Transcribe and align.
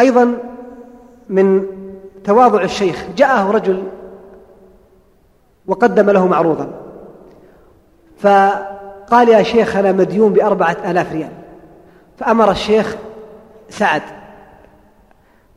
أيضا 0.00 0.34
من 1.28 1.66
تواضع 2.24 2.62
الشيخ. 2.62 3.04
جاءه 3.16 3.50
رجل 3.50 3.82
وقدم 5.66 6.10
له 6.10 6.26
معروضا 6.26 6.70
فقال 8.18 9.28
يا 9.28 9.42
شيخ 9.42 9.76
أنا 9.76 9.92
مديون 9.92 10.32
بأربعة 10.32 10.76
آلاف 10.84 11.12
ريال. 11.12 11.30
فأمر 12.18 12.50
الشيخ 12.50 12.96
سعد 13.68 14.02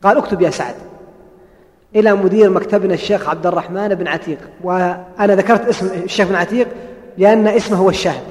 قال 0.02 0.16
اكتب 0.16 0.42
يا 0.42 0.50
سعد. 0.50 0.74
إلى 1.96 2.14
مدير 2.14 2.50
مكتبنا 2.50 2.94
الشيخ 2.94 3.28
عبد 3.28 3.46
الرحمن 3.46 3.88
بن 3.88 4.08
عتيق. 4.08 4.38
وأنا 4.62 5.34
ذكرت 5.34 5.68
اسم 5.68 5.86
الشيخ 6.04 6.28
بن 6.28 6.34
عتيق 6.34 6.68
لأن 7.18 7.46
اسمه 7.46 7.76
هو 7.76 7.88
الشاهد. 7.88 8.22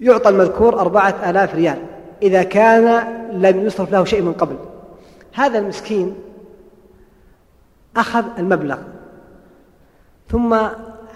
يعطى 0.00 0.28
المذكور 0.28 0.80
أربعة 0.80 1.14
آلاف 1.30 1.54
ريال. 1.54 1.78
إذا 2.22 2.42
كان 2.42 3.04
لم 3.32 3.66
يصرف 3.66 3.92
له 3.92 4.04
شيء 4.04 4.22
من 4.22 4.32
قبل. 4.32 4.56
هذا 5.34 5.58
المسكين 5.58 6.14
أخذ 7.96 8.24
المبلغ 8.38 8.78
ثم 10.30 10.56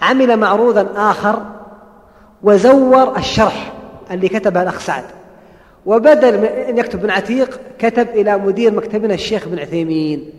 عمل 0.01 0.37
معروضا 0.37 0.87
آخر 0.95 1.45
وزور 2.43 3.17
الشرح 3.17 3.73
اللي 4.11 4.27
كتبه 4.29 4.61
الأخ 4.61 4.79
سعد. 4.79 5.03
وبدل 5.85 6.37
من 6.37 6.45
أن 6.45 6.77
يكتب 6.77 7.01
بن 7.01 7.09
عتيق 7.09 7.59
كتب 7.79 8.09
إلى 8.09 8.37
مدير 8.37 8.73
مكتبنا 8.73 9.13
الشيخ 9.13 9.47
بن 9.47 9.59
عثيمين. 9.59 10.29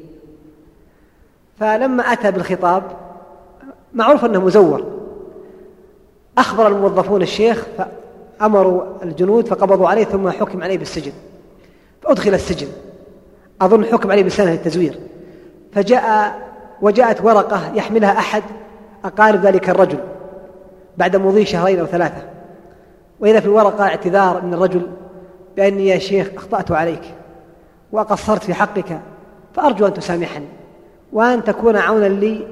فلما 1.61 2.03
أتى 2.03 2.31
بالخطاب 2.31 2.83
معروف 3.95 4.25
أنه 4.25 4.41
مزور. 4.41 4.85
أخبر 6.39 6.69
الموظفون 6.69 7.23
الشيخ 7.23 7.67
فأمروا 8.39 8.83
الجنود 9.03 9.47
فقبضوا 9.47 9.89
عليه 9.89 10.05
ثم 10.05 10.31
حكم 10.31 10.63
عليه 10.63 10.79
بالسجن. 10.79 11.13
فأدخل 12.03 12.35
السجن. 12.35 12.69
أظن 13.63 13.85
حكم 13.85 14.11
عليه 14.11 14.23
بسنة 14.23 14.53
التزوير. 14.53 14.99
فجاء 15.73 16.39
وجاءت 16.83 17.25
ورقة 17.25 17.73
يحملها 17.75 18.19
أحد 18.19 18.43
أقارب 19.05 19.47
ذلك 19.47 19.71
الرجل 19.71 19.99
بعد 20.97 21.17
مضي 21.17 21.45
شهرين 21.45 21.79
أو 21.79 21.87
ثلاثة. 21.87 22.23
وإذا 23.21 23.41
في 23.41 23.47
الورقة 23.47 23.85
اعتذار 23.85 24.43
من 24.43 24.55
الرجل 24.55 24.83
بأني 25.57 25.87
يا 25.87 25.99
شيخ 25.99 26.31
أخطأت 26.37 26.73
عليك 26.73 27.03
وقصرت 27.93 28.45
في 28.45 28.55
حقك 28.55 29.01
فأرجو 29.55 29.87
أن 29.87 29.95
تسامحني 29.95 30.47
وأن 31.13 31.45
تكون 31.45 31.77
عونا 31.77 32.07
لي 32.07 32.47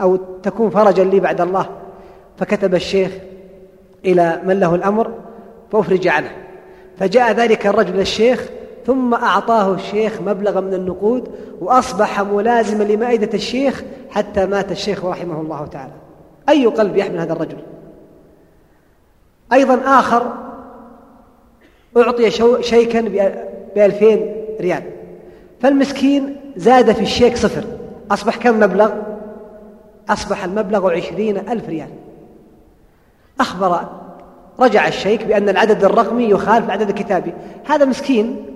أو 0.00 0.16
تكون 0.42 0.70
فرجا 0.70 1.04
لي 1.04 1.20
بعد 1.20 1.40
الله. 1.40 1.66
فكتب 2.38 2.74
الشيخ 2.74 3.12
إلى 4.04 4.40
من 4.44 4.60
له 4.60 4.74
الأمر 4.74 5.10
فأفرج 5.72 6.08
عنه. 6.08 6.30
فجاء 6.98 7.32
ذلك 7.32 7.66
الرجل 7.66 8.00
الشيخ 8.00 8.48
ثم 8.86 9.14
أعطاه 9.14 9.74
الشيخ 9.74 10.20
مبلغا 10.20 10.60
من 10.60 10.74
النقود 10.74 11.30
وأصبح 11.60 12.20
ملازما 12.20 12.84
لمائدة 12.84 13.30
الشيخ 13.34 13.84
حتى 14.10 14.46
مات 14.46 14.72
الشيخ 14.72 15.04
رحمه 15.04 15.40
الله 15.40 15.66
تعالى. 15.66 15.92
أي 16.48 16.66
قلب 16.66 16.96
يحمل 16.96 17.18
هذا 17.18 17.32
الرجل؟ 17.32 17.58
أيضا 19.52 19.80
آخر 19.84 20.32
أعطي 21.96 22.30
شيكا 22.62 23.00
بألفين 23.74 24.34
ريال. 24.60 24.82
فالمسكين 25.60 26.36
زاد 26.56 26.92
في 26.92 27.02
الشيك 27.02 27.36
صفر. 27.36 27.64
أصبح 28.10 28.36
كم 28.36 28.60
مبلغ؟ 28.60 28.92
أصبح 30.08 30.44
المبلغ 30.44 30.90
عشرين 30.90 31.36
ألف 31.36 31.68
ريال. 31.68 31.88
أخبر 33.40 33.80
رجع 34.60 34.88
الشيك 34.88 35.24
بأن 35.24 35.48
العدد 35.48 35.84
الرقمي 35.84 36.24
يخالف 36.24 36.66
العدد 36.66 36.88
الكتابي 36.88 37.32
هذا 37.64 37.84
مسكين 37.84 38.53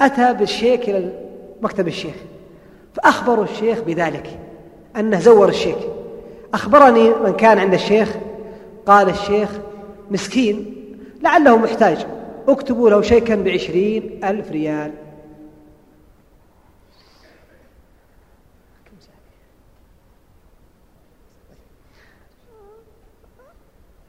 أتى 0.00 0.34
بالشيك 0.34 0.88
إلى 0.88 1.12
مكتب 1.62 1.88
الشيخ 1.88 2.14
فأخبروا 2.94 3.44
الشيخ 3.44 3.80
بذلك 3.80 4.38
أنه 4.96 5.20
زور 5.20 5.48
الشيك 5.48 5.78
أخبرني 6.54 7.10
من 7.10 7.32
كان 7.32 7.58
عند 7.58 7.74
الشيخ 7.74 8.16
قال 8.86 9.08
الشيخ 9.08 9.50
مسكين 10.10 10.74
لعله 11.22 11.56
محتاج 11.56 12.06
اكتبوا 12.48 12.90
له 12.90 13.02
شيكا 13.02 13.34
بعشرين 13.34 14.24
ألف 14.24 14.50
ريال. 14.50 14.92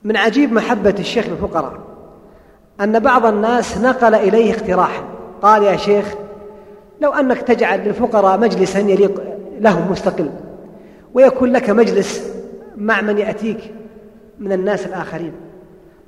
من 0.04 0.18
عجيب 0.18 0.54
محبة 0.54 0.96
الشيخ 1.00 1.28
للفقراء 1.28 1.80
أن 2.82 3.00
بعض 3.00 3.26
الناس 3.26 3.78
نقل 3.78 4.16
إليه 4.16 4.54
اقتراحا. 4.54 5.21
قال 5.42 5.64
يا 5.64 5.78
شيخ 5.78 6.16
لو 7.02 7.12
أنك 7.12 7.42
تجعل 7.42 7.80
للفقراء 7.80 8.40
مجلسا 8.40 8.80
يليق 8.80 9.22
لهم 9.60 9.92
مستقل 9.92 10.30
ويكون 11.14 11.52
لك 11.52 11.70
مجلس 11.70 12.32
مع 12.78 13.02
من 13.02 13.18
يأتيك 13.18 13.60
من 14.40 14.52
الناس 14.52 14.86
الآخرين. 14.86 15.34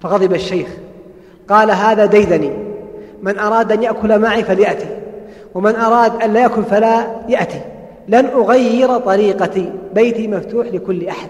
فغضب 0.02 0.34
الشيخ 0.34 0.68
قال 1.50 1.72
هذا 1.72 2.06
ديدني 2.06 2.52
من 3.22 3.40
أراد 3.40 3.72
أن 3.72 3.84
يأكل 3.84 4.20
معي 4.20 4.44
فليأتي 4.44 4.88
ومن 5.56 5.76
أراد 5.76 6.22
أن 6.22 6.34
لا 6.34 6.40
يأكل 6.40 6.64
فلا 6.64 7.06
يأتي. 7.30 7.62
لن 8.08 8.26
أغير 8.26 8.98
طريقتي 8.98 9.72
بيتي 9.96 10.28
مفتوح 10.28 10.68
لكل 10.68 11.08
أحد. 11.08 11.30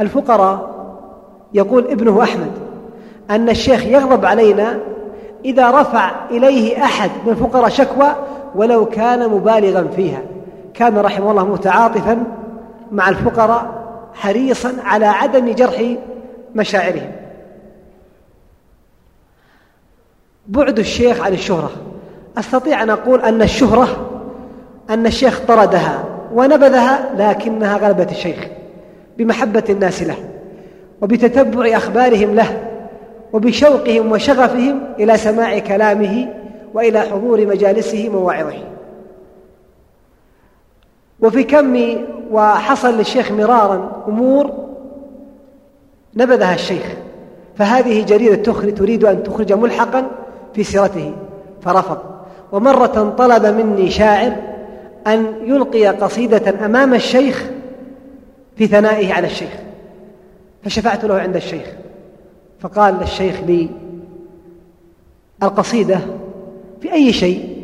الفقراء 0.00 0.74
يقول 1.54 1.90
ابنه 1.90 2.22
أحمد 2.22 2.50
أن 3.30 3.48
الشيخ 3.48 3.86
يغضب 3.86 4.24
علينا 4.24 4.78
إذا 5.44 5.70
رفع 5.70 6.10
إليه 6.30 6.84
أحد 6.84 7.10
من 7.26 7.32
الفقراء 7.32 7.68
شكوى 7.68 8.14
ولو 8.54 8.86
كان 8.86 9.28
مبالغا 9.28 9.88
فيها. 9.96 10.22
كان 10.74 10.98
رحمه 10.98 11.30
الله 11.30 11.46
متعاطفا 11.46 12.24
مع 12.92 13.08
الفقراء 13.08 13.84
حريصا 14.14 14.74
على 14.84 15.06
عدم 15.06 15.52
جرح 15.52 15.94
مشاعرهم. 16.54 17.12
بعد 20.46 20.78
الشيخ 20.78 21.20
عن 21.20 21.32
الشهرة. 21.32 21.70
أستطيع 22.38 22.82
أن 22.82 22.90
أقول 22.90 23.20
أن 23.20 23.42
الشهرة 23.42 24.10
أن 24.90 25.06
الشيخ 25.06 25.40
طردها 25.48 26.04
ونبذها 26.34 27.10
لكنها 27.18 27.76
غلبت 27.76 28.10
الشيخ 28.10 28.46
بمحبة 29.18 29.64
الناس 29.70 30.02
له 30.02 30.16
وبتتبع 31.02 31.76
أخبارهم 31.76 32.34
له. 32.34 32.73
وبشوقهم 33.34 34.12
وشغفهم 34.12 34.80
إلى 34.98 35.16
سماع 35.16 35.58
كلامه 35.58 36.34
وإلى 36.74 37.00
حضور 37.00 37.46
مجالسه 37.46 38.08
ومواعظه. 38.08 38.58
وفي 41.20 41.44
كم 41.44 41.96
وحصل 42.30 42.98
للشيخ 42.98 43.32
مرارا 43.32 44.02
أمور 44.08 44.52
نبذها 46.16 46.54
الشيخ 46.54 46.86
فهذه 47.56 48.04
جريدة 48.04 48.34
تخرج 48.34 48.74
تريد 48.74 49.04
أن 49.04 49.22
تخرج 49.22 49.52
ملحقا 49.52 50.10
في 50.54 50.64
سيرته 50.64 51.12
فرفض. 51.62 51.98
ومرة 52.52 53.14
طلب 53.18 53.46
مني 53.46 53.90
شاعر 53.90 54.36
أن 55.06 55.34
يلقي 55.42 55.86
قصيدة 55.86 56.66
أمام 56.66 56.94
الشيخ 56.94 57.50
في 58.56 58.66
ثنائه 58.66 59.12
على 59.12 59.26
الشيخ 59.26 59.50
فشفعت 60.64 61.04
له 61.04 61.14
عند 61.14 61.36
الشيخ. 61.36 61.66
فقال 62.64 63.02
الشيخ 63.02 63.40
لي 63.46 63.68
القصيدة 65.42 65.98
في 66.80 66.92
أي 66.92 67.12
شيء؟ 67.12 67.56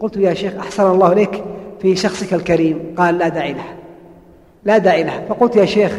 قلت 0.00 0.16
يا 0.16 0.34
شيخ 0.34 0.54
أحسن 0.54 0.90
الله 0.90 1.12
إليك 1.12 1.44
في 1.80 1.96
شخصك 1.96 2.34
الكريم. 2.34 2.94
قال 2.96 3.18
لا 3.18 3.28
داعي 3.28 3.52
لها. 3.52 3.74
لا 4.64 4.78
داعي 4.78 5.02
لها. 5.02 5.22
فقلت 5.28 5.56
يا 5.56 5.64
شيخ 5.64 5.98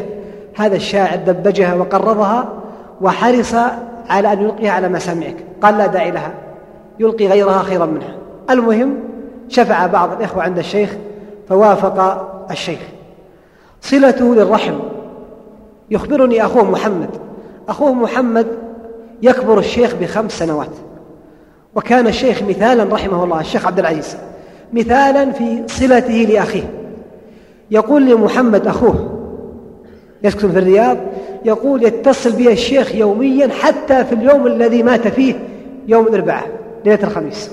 هذا 0.56 0.76
الشاعر 0.76 1.16
دبجها 1.16 1.74
وقرضها 1.74 2.48
وحرص 3.00 3.54
على 4.08 4.32
أن 4.32 4.42
يلقيها 4.42 4.70
على 4.70 4.88
مسامعك 4.88 5.36
قال 5.62 5.78
لا 5.78 5.86
داعي 5.86 6.10
لها. 6.10 6.34
يلقي 7.00 7.26
غيرها 7.26 7.62
خيرا 7.62 7.86
منها. 7.86 8.16
المهم 8.50 8.94
شفع 9.48 9.86
بعض 9.86 10.12
الإخوة 10.12 10.42
عند 10.42 10.58
الشيخ 10.58 10.96
فوافق 11.48 12.28
الشيخ. 12.50 12.80
صلته 13.80 14.34
للرحم. 14.34 14.74
يخبرني 15.90 16.44
أخوه 16.44 16.70
محمد. 16.70 17.10
أخوه 17.68 17.92
محمد 17.92 18.46
يكبر 19.22 19.58
الشيخ 19.58 19.94
بخمس 20.00 20.32
سنوات. 20.32 20.70
وكان 21.74 22.06
الشيخ 22.06 22.42
مثالا 22.42 22.94
رحمه 22.94 23.24
الله 23.24 23.40
الشيخ 23.40 23.66
عبد 23.66 23.78
العزيز 23.78 24.16
مثالا 24.72 25.32
في 25.32 25.62
صلته 25.66 26.14
لأخيه. 26.14 26.70
يقول 27.70 28.10
لمحمد 28.10 28.66
أخوه 28.66 29.20
يسكن 30.22 30.52
في 30.52 30.58
الرياض 30.58 30.96
يقول 31.44 31.84
يتصل 31.84 32.32
بي 32.32 32.52
الشيخ 32.52 32.94
يوميا 32.94 33.48
حتى 33.48 34.04
في 34.04 34.14
اليوم 34.14 34.46
الذي 34.46 34.82
مات 34.82 35.08
فيه 35.08 35.34
يوم 35.88 36.06
الأربعاء 36.06 36.46
ليلة 36.84 37.04
الخميس. 37.04 37.50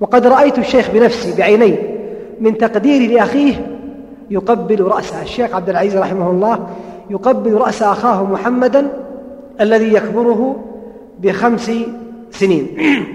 وقد 0.00 0.26
رأيت 0.26 0.58
الشيخ 0.58 0.90
بنفسي 0.90 1.36
بعيني 1.36 1.76
من 2.40 2.58
تقديري 2.58 3.06
لأخيه 3.06 3.66
يقبل 4.30 4.80
رأسه 4.80 5.22
الشيخ 5.22 5.54
عبد 5.54 5.68
العزيز 5.68 5.96
رحمه 5.96 6.30
الله 6.30 6.66
يقبل 7.10 7.54
رأس 7.54 7.82
أخاه 7.82 8.24
محمدا 8.24 8.86
الذي 9.60 9.94
يكبره 9.94 10.56
بخمس 11.20 11.70
سنين. 12.30 12.76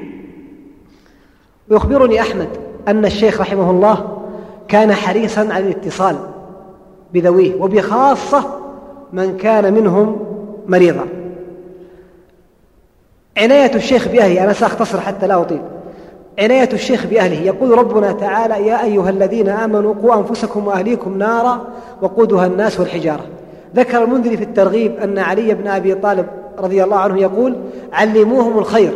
ويخبرني 1.70 2.22
أحمد 2.22 2.50
أن 2.88 3.06
الشيخ 3.06 3.42
رحمه 3.42 3.72
الله 3.72 4.18
كان 4.68 4.94
حريصا 4.94 5.42
على 5.42 5.66
الاتصال 5.66 6.16
بذويه 7.14 7.56
وبخاصة 7.62 8.44
من 9.14 9.38
كان 9.38 9.74
منهم 9.74 10.20
مريضا. 10.68 11.06
عناية 13.38 13.76
الشيخ 13.76 14.08
بأهله 14.08 14.44
أنا 14.44 14.54
سأختصر 14.54 15.02
حتى 15.02 15.28
لا 15.28 15.42
أطيل. 15.42 15.62
عناية 16.40 16.70
الشيخ 16.74 17.06
بأهله 17.06 17.42
يقول 17.42 17.78
ربنا 17.78 18.12
تعالى 18.12 18.68
يا 18.68 18.84
أيها 18.84 19.10
الذين 19.10 19.50
آمنوا 19.50 19.94
قوا 19.94 20.16
أنفسكم 20.16 20.68
وأهليكم 20.68 21.18
نارا 21.18 21.68
وقودها 22.02 22.46
الناس 22.46 22.80
والحجارة. 22.80 23.26
ذكر 23.76 24.04
المنذري 24.04 24.38
في 24.38 24.44
الترغيب 24.44 25.00
أن 25.00 25.20
علي 25.20 25.54
بن 25.54 25.68
أبي 25.68 25.96
طالب 25.96 26.26
رضي 26.60 26.84
الله 26.84 26.98
عنه 26.98 27.22
يقول 27.22 27.56
علموهم 27.94 28.58
الخير. 28.58 28.92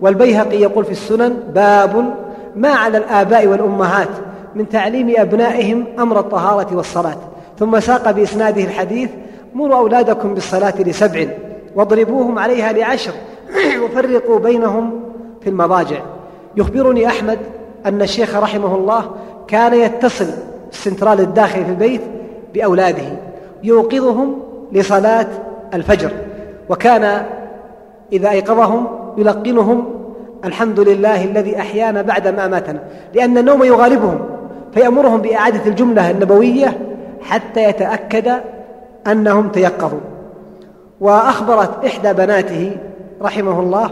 والبيهقي 0.00 0.60
يقول 0.60 0.84
في 0.84 0.90
السنن 0.90 1.36
باب 1.54 2.14
ما 2.56 2.68
على 2.68 2.98
الآباء 2.98 3.46
والأمهات 3.46 4.08
من 4.54 4.68
تعليم 4.68 5.14
أبنائهم 5.16 5.84
أمر 5.98 6.20
الطهارة 6.20 6.76
والصلاة 6.76 7.16
ثم 7.58 7.80
ساق 7.80 8.10
بإسناده 8.10 8.64
الحديث 8.64 9.10
مروا 9.54 9.76
أولادكم 9.76 10.34
بالصلاة 10.34 10.74
لسبع 10.78 11.26
واضربوهم 11.74 12.38
عليها 12.38 12.72
لعشر 12.72 13.12
وفرقوا 13.82 14.38
بينهم 14.38 15.00
في 15.40 15.50
المضاجع 15.50 15.98
يخبرني 16.56 17.06
أحمد 17.06 17.38
أن 17.86 18.02
الشيخ 18.02 18.36
رحمه 18.36 18.74
الله 18.74 19.10
كان 19.48 19.74
يتصل 19.74 20.26
السنترال 20.72 21.20
الداخلي 21.20 21.64
في 21.64 21.70
البيت 21.70 22.00
بأولاده. 22.54 23.25
يوقظهم 23.66 24.38
لصلاة 24.72 25.26
الفجر. 25.74 26.10
وكان 26.68 27.22
إذا 28.12 28.30
أيقظهم 28.30 28.86
يلقنهم 29.18 29.84
الحمد 30.44 30.80
لله 30.80 31.24
الذي 31.24 31.58
أحيانا 31.58 32.02
بعد 32.02 32.28
ما 32.28 32.48
ماتنا. 32.48 32.80
لأن 33.14 33.38
النوم 33.38 33.62
يغالبهم 33.62 34.18
فيأمرهم 34.74 35.20
بإعادة 35.20 35.66
الجملة 35.66 36.10
النبوية 36.10 36.78
حتى 37.22 37.64
يتأكد 37.64 38.32
أنهم 39.06 39.48
تيقظوا. 39.48 40.00
وأخبرت 41.00 41.84
إحدى 41.84 42.12
بناته 42.12 42.76
رحمه 43.22 43.60
الله 43.60 43.90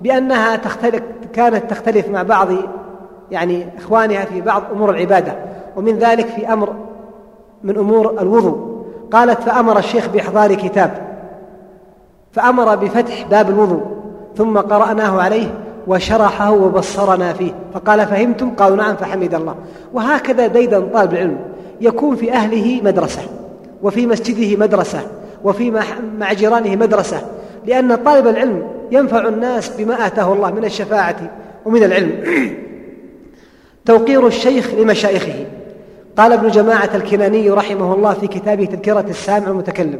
بأنها 0.00 0.56
تختلف 0.56 1.02
كانت 1.32 1.70
تختلف 1.70 2.08
مع 2.08 2.22
بعض 2.22 2.48
يعني 3.30 3.66
إخوانها 3.78 4.24
في 4.24 4.40
بعض 4.40 4.62
أمور 4.72 4.90
العبادة 4.90 5.34
ومن 5.76 5.98
ذلك 5.98 6.26
في 6.26 6.52
أمر 6.52 6.74
من 7.64 7.78
أمور 7.78 8.20
الوضوء. 8.20 8.79
قالت 9.12 9.42
فأمر 9.42 9.78
الشيخ 9.78 10.08
بإحضار 10.08 10.54
كتاب 10.54 11.10
فأمر 12.32 12.76
بفتح 12.76 13.26
باب 13.30 13.50
الوضوء 13.50 13.82
ثم 14.36 14.58
قرأناه 14.58 15.22
عليه 15.22 15.54
وشرحه 15.86 16.50
وبصرنا 16.50 17.32
فيه 17.32 17.52
فقال 17.74 18.06
فهمتم؟ 18.06 18.50
قالوا 18.50 18.76
نعم 18.76 18.96
فحمد 18.96 19.34
الله. 19.34 19.54
وهكذا 19.92 20.46
ديدا 20.46 20.80
طالب 20.80 21.12
العلم 21.12 21.36
يكون 21.80 22.16
في 22.16 22.32
أهله 22.32 22.80
مدرسة 22.84 23.22
وفي 23.82 24.06
مسجده 24.06 24.56
مدرسة 24.56 25.00
وفي 25.44 25.70
مع 26.18 26.32
جيرانه 26.32 26.76
مدرسة 26.76 27.22
لأن 27.66 27.94
طالب 27.94 28.26
العلم 28.26 28.62
ينفع 28.90 29.28
الناس 29.28 29.68
بما 29.68 30.06
آتاه 30.06 30.32
الله 30.32 30.50
من 30.50 30.64
الشفاعة 30.64 31.16
ومن 31.64 31.84
العلم. 31.84 32.12
توقير 33.86 34.26
الشيخ 34.26 34.74
لمشايخه. 34.74 35.46
قال 36.16 36.32
ابن 36.32 36.48
جماعة 36.48 36.90
الكناني 36.94 37.50
رحمه 37.50 37.94
الله 37.94 38.12
في 38.12 38.26
كتابه 38.26 38.64
تذكرة 38.64 39.04
السامع 39.08 39.48
المتكلم 39.48 39.98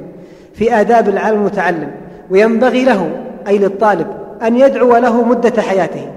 في 0.54 0.80
آداب 0.80 1.08
العالم 1.08 1.38
المتعلم 1.38 1.90
وينبغي 2.30 2.84
له 2.84 3.10
أي 3.48 3.58
للطالب 3.58 4.06
أن 4.42 4.56
يدعو 4.56 4.96
له 4.96 5.24
مدة 5.24 5.62
حياته 5.62 6.08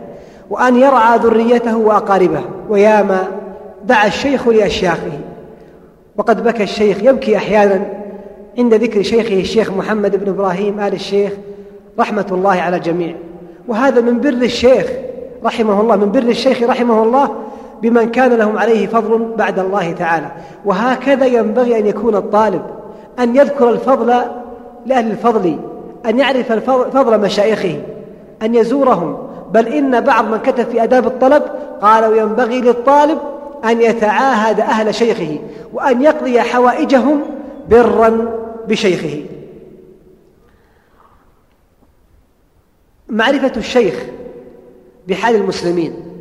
وأن 0.49 0.75
يرعى 0.75 1.17
ذريته 1.17 1.77
وأقاربه 1.77 2.41
وياما 2.69 3.27
دعا 3.85 4.07
الشيخ 4.07 4.47
لأشياخه. 4.47 5.19
وقد 6.17 6.43
بكى 6.43 6.63
الشيخ 6.63 7.03
يبكي 7.03 7.37
أحيانا 7.37 7.85
عند 8.57 8.73
ذكر 8.73 9.01
شيخه 9.01 9.39
الشيخ 9.39 9.71
محمد 9.71 10.15
بن 10.15 10.29
إبراهيم 10.29 10.79
آل 10.79 10.93
الشيخ 10.93 11.31
رحمة 11.99 12.25
الله 12.31 12.61
على 12.61 12.75
الجميع. 12.75 13.15
وهذا 13.67 14.01
من 14.01 14.19
بر 14.21 14.29
الشيخ 14.29 14.87
رحمه 15.43 15.81
الله 15.81 15.95
من 15.95 16.11
بر 16.11 16.19
الشيخ 16.19 16.63
رحمه 16.63 17.03
الله 17.03 17.29
بمن 17.83 18.11
كان 18.11 18.33
لهم 18.33 18.57
عليه 18.57 18.87
فضل 18.87 19.33
بعد 19.37 19.59
الله 19.59 19.91
تعالى. 19.91 20.31
وهكذا 20.65 21.25
ينبغي 21.25 21.79
أن 21.79 21.85
يكون 21.85 22.15
الطالب 22.15 22.61
أن 23.19 23.35
يذكر 23.35 23.69
الفضل 23.69 24.07
لأهل 24.85 25.11
الفضل 25.11 25.59
أن 26.05 26.19
يعرف 26.19 26.51
فضل 26.71 27.21
مشايخه 27.21 27.81
أن 28.41 28.55
يزورهم. 28.55 29.17
بل 29.51 29.67
إن 29.67 30.01
بعض 30.01 30.25
من 30.25 30.37
كتب 30.37 30.63
في 30.63 30.83
آداب 30.83 31.07
الطلب 31.07 31.43
قالوا 31.81 32.15
ينبغي 32.15 32.61
للطالب 32.61 33.17
أن 33.65 33.81
يتعاهد 33.81 34.59
أهل 34.59 34.95
شيخه 34.95 35.39
وأن 35.73 36.01
يقضي 36.01 36.41
حوائجهم 36.41 37.21
برا 37.69 38.29
بشيخه. 38.67 39.25
معرفة 43.09 43.51
الشيخ 43.57 44.03
بحال 45.07 45.35
المسلمين. 45.35 46.12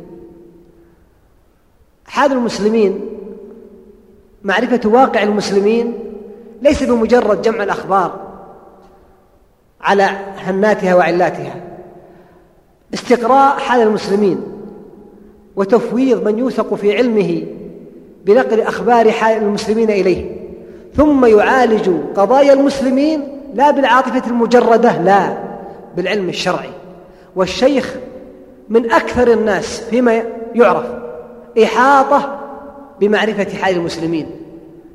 حال 2.13 2.31
المسلمين 2.31 2.99
معرفة 4.43 4.89
واقع 4.89 5.23
المسلمين 5.23 5.93
ليس 6.61 6.83
بمجرد 6.83 7.41
جمع 7.41 7.63
الأخبار 7.63 8.19
على 9.81 10.03
هناتها 10.37 10.95
وعلاتها 10.95 11.55
استقراء 12.93 13.57
حال 13.57 13.81
المسلمين 13.81 14.41
وتفويض 15.55 16.27
من 16.27 16.39
يوثق 16.39 16.73
في 16.73 16.97
علمه 16.97 17.43
بنقل 18.25 18.61
أخبار 18.61 19.11
حال 19.11 19.43
المسلمين 19.43 19.89
إليه 19.89 20.31
ثم 20.95 21.25
يعالج 21.25 21.89
قضايا 22.15 22.53
المسلمين 22.53 23.27
لا 23.53 23.71
بالعاطفة 23.71 24.29
المجردة 24.29 25.01
لا 25.01 25.37
بالعلم 25.95 26.29
الشرعي. 26.29 26.69
والشيخ 27.35 27.95
من 28.69 28.91
أكثر 28.91 29.31
الناس 29.31 29.81
فيما 29.81 30.23
يعرف 30.55 31.03
إحاطة 31.63 32.39
بمعرفة 32.99 33.57
حال 33.61 33.75
المسلمين. 33.75 34.25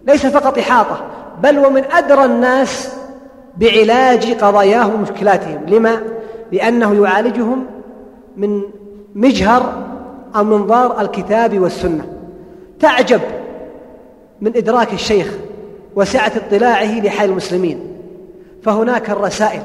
ليس 0.07 0.27
فقط 0.27 0.59
إحاطة 0.59 1.01
بل 1.43 1.59
ومن 1.59 1.85
أدرى 1.93 2.25
الناس 2.25 2.93
بعلاج 3.57 4.33
قضاياهم 4.33 4.95
ومشكلاتهم. 4.95 5.67
لما؟ 5.67 6.03
لأنه 6.53 7.05
يعالجهم 7.05 7.67
من 8.37 8.63
مجهر 9.15 9.73
أو 10.37 10.45
منظار 10.45 11.01
الكتاب 11.01 11.59
والسنة. 11.59 12.07
تعجب 12.81 13.21
من 14.41 14.57
إدراك 14.57 14.93
الشيخ 14.93 15.35
وسعة 15.97 16.33
اطلاعه 16.37 17.01
لحال 17.01 17.31
المسلمين. 17.31 17.81
فهناك 18.63 19.11
الرسائل 19.11 19.63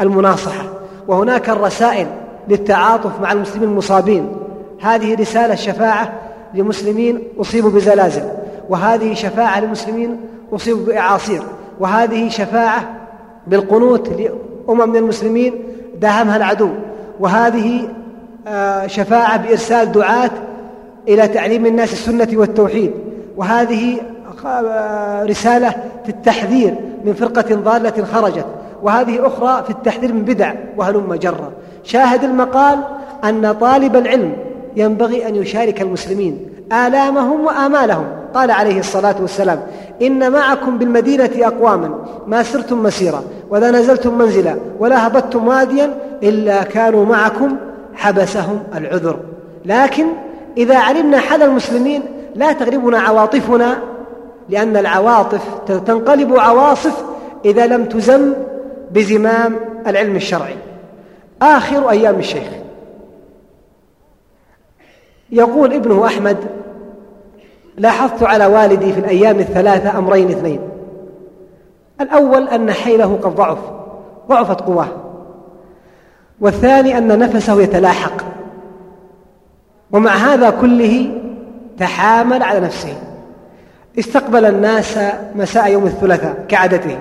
المناصحة 0.00 0.64
وهناك 1.08 1.50
الرسائل 1.50 2.06
للتعاطف 2.48 3.20
مع 3.20 3.32
المسلمين 3.32 3.68
المصابين. 3.68 4.36
هذه 4.80 5.14
رسالة 5.14 5.54
شفاعة 5.54 6.12
لمسلمين 6.54 7.22
أصيبوا 7.40 7.70
بزلازل 7.70 8.22
وهذه 8.68 9.14
شفاعة 9.14 9.60
لمسلمين 9.60 10.20
أصيبوا 10.52 10.86
بإعاصير 10.86 11.42
وهذه 11.80 12.28
شفاعة 12.28 12.96
بالقنوت 13.46 14.08
لأمم 14.08 14.88
من 14.88 14.96
المسلمين 14.96 15.54
داهمها 16.00 16.36
العدو 16.36 16.70
وهذه 17.20 17.88
آه، 18.46 18.86
شفاعة 18.86 19.36
بإرسال 19.36 19.92
دعاة 19.92 20.30
إلى 21.08 21.28
تعليم 21.28 21.66
الناس 21.66 21.92
السنة 21.92 22.28
والتوحيد 22.32 22.90
وهذه 23.36 24.00
آه، 24.46 25.24
رسالة 25.24 25.70
في 26.04 26.08
التحذير 26.08 26.74
من 27.04 27.14
فرقة 27.14 27.54
ضالة 27.54 28.04
خرجت 28.04 28.46
وهذه 28.82 29.26
أخرى 29.26 29.64
في 29.64 29.70
التحذير 29.70 30.12
من 30.12 30.22
بدع 30.22 30.54
وهلم 30.76 31.14
جرا. 31.14 31.52
شاهد 31.84 32.24
المقال 32.24 32.78
أن 33.24 33.52
طالب 33.52 33.96
العلم 33.96 34.32
ينبغي 34.78 35.28
أن 35.28 35.36
يشارك 35.36 35.82
المسلمين 35.82 36.46
آلامهم 36.72 37.44
وآمالهم. 37.44 38.04
قال 38.34 38.50
عليه 38.50 38.78
الصلاة 38.78 39.14
والسلام 39.20 39.60
إن 40.02 40.32
معكم 40.32 40.78
بالمدينة 40.78 41.30
أقواما 41.36 42.04
ما 42.26 42.42
سرتم 42.42 42.82
مسيرا 42.82 43.22
ولا 43.50 43.70
نزلتم 43.70 44.18
منزلا 44.18 44.56
ولا 44.78 45.06
هبطتم 45.06 45.48
واديا 45.48 45.94
إلا 46.22 46.62
كانوا 46.62 47.04
معكم 47.06 47.56
حبسهم 47.94 48.62
العذر. 48.74 49.16
لكن 49.64 50.06
إذا 50.56 50.78
علمنا 50.78 51.18
حال 51.18 51.42
المسلمين 51.42 52.02
لا 52.34 52.52
تغلبنا 52.52 53.00
عواطفنا 53.00 53.78
لأن 54.48 54.76
العواطف 54.76 55.42
تنقلب 55.86 56.38
عواصف 56.38 57.04
إذا 57.44 57.66
لم 57.66 57.84
تزم 57.84 58.32
بزمام 58.90 59.56
العلم 59.86 60.16
الشرعي. 60.16 60.56
آخر 61.42 61.90
أيام 61.90 62.18
الشيخ. 62.18 62.48
يقول 65.30 65.72
ابنه 65.72 66.06
أحمد 66.06 66.36
لاحظت 67.76 68.22
على 68.22 68.46
والدي 68.46 68.92
في 68.92 69.00
الأيام 69.00 69.38
الثلاثة 69.38 69.98
أمرين 69.98 70.30
اثنين. 70.30 70.60
الأول 72.00 72.48
أن 72.48 72.72
حيله 72.72 73.18
قد 73.22 73.34
ضعف 73.34 73.58
ضعفت 74.28 74.60
قواه. 74.60 74.88
والثاني 76.40 76.98
أن 76.98 77.18
نفسه 77.18 77.62
يتلاحق. 77.62 78.24
ومع 79.92 80.10
هذا 80.10 80.50
كله 80.50 81.20
تحامل 81.78 82.42
على 82.42 82.60
نفسه. 82.60 82.94
استقبل 83.98 84.44
الناس 84.44 84.98
مساء 85.34 85.72
يوم 85.72 85.86
الثلاثاء 85.86 86.44
كعادته. 86.48 86.98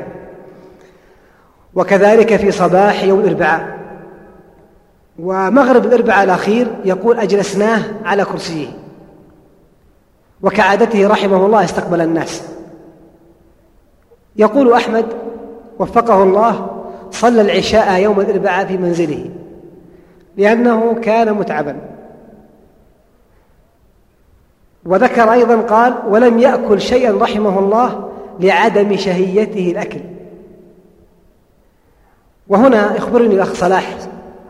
وكذلك 1.76 2.36
في 2.36 2.52
صباح 2.52 3.04
يوم 3.04 3.20
الإربعاء. 3.20 3.77
ومغرب 5.20 5.86
الأربعاء 5.86 6.24
الأخير 6.24 6.68
يقول 6.86 7.20
أجلسناه 7.20 7.84
على 8.06 8.26
كرسيه. 8.26 8.68
وكعادته 10.42 11.08
رحمه 11.08 11.46
الله 11.46 11.64
استقبل 11.64 12.02
الناس. 12.02 12.44
يقول 14.36 14.74
أحمد 14.74 15.06
وفقه 15.80 16.24
الله 16.24 16.84
صلى 17.12 17.42
العشاء 17.42 18.02
يوم 18.02 18.20
الأربعاء 18.20 18.66
في 18.66 18.78
منزله 18.78 19.30
لأنه 20.38 20.94
كان 20.94 21.34
متعبا. 21.34 21.78
وذكر 24.86 25.34
أيضا 25.34 25.62
قال 25.62 25.94
ولم 26.08 26.40
يأكل 26.40 26.82
شيئا 26.82 27.12
رحمه 27.12 27.60
الله 27.60 28.12
لعدم 28.40 28.98
شهيته 28.98 29.72
الأكل. 29.72 30.00
وهنا 32.48 32.96
يخبرني 32.96 33.36
الأخ 33.36 33.54
صلاح. 33.54 33.98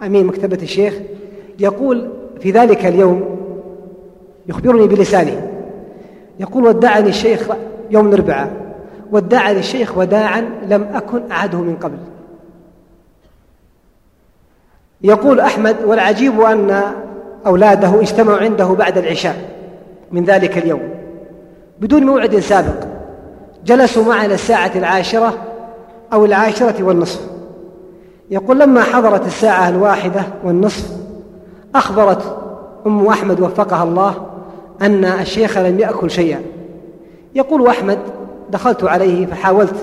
أمين 0.04 0.26
مكتبة 0.26 0.60
الشيخ 0.64 0.94
يقول 1.60 2.10
في 2.40 2.52
ذلك 2.52 2.86
اليوم 2.86 3.38
يخبرني 4.48 4.88
بلسانه 4.88 5.50
يقول 6.40 6.64
ودعني 6.64 7.10
الشيخ 7.10 7.50
يوم 7.92 8.08
الأربعاء 8.08 8.52
ودعني 9.12 9.60
الشيخ 9.60 9.98
وداعا 9.98 10.42
لم 10.68 10.84
أكن 10.94 11.32
أعده 11.32 11.58
من 11.58 11.76
قبل. 11.76 11.98
يقول 15.02 15.40
أحمد 15.40 15.76
والعجيب 15.86 16.42
أن 16.42 16.84
أولاده 17.46 18.02
اجتمعوا 18.02 18.38
عنده 18.38 18.66
بعد 18.66 18.98
العشاء 18.98 19.36
من 20.12 20.24
ذلك 20.24 20.58
اليوم 20.58 20.90
بدون 21.80 22.04
موعد 22.04 22.40
سابق 22.40 22.86
جلسوا 23.66 24.04
معنا 24.04 24.34
الساعة 24.34 24.72
العاشرة 24.76 25.34
أو 26.14 26.26
العاشرة 26.26 26.84
والنصف. 26.84 27.37
يقول 28.32 28.60
لما 28.60 28.84
حضرت 28.84 29.26
الساعة 29.26 29.70
الواحدة 29.70 30.24
والنصف 30.44 30.92
أخبرت 31.76 32.38
أم 32.88 33.08
أحمد 33.08 33.40
وفقها 33.40 33.84
الله 33.84 34.26
أن 34.82 35.06
الشيخ 35.06 35.58
لم 35.58 35.80
يأكل 35.80 36.12
شيئا. 36.12 36.42
يقول 37.36 37.68
أحمد 37.68 38.00
دخلت 38.50 38.84
عليه 38.84 39.26
فحاولت 39.26 39.76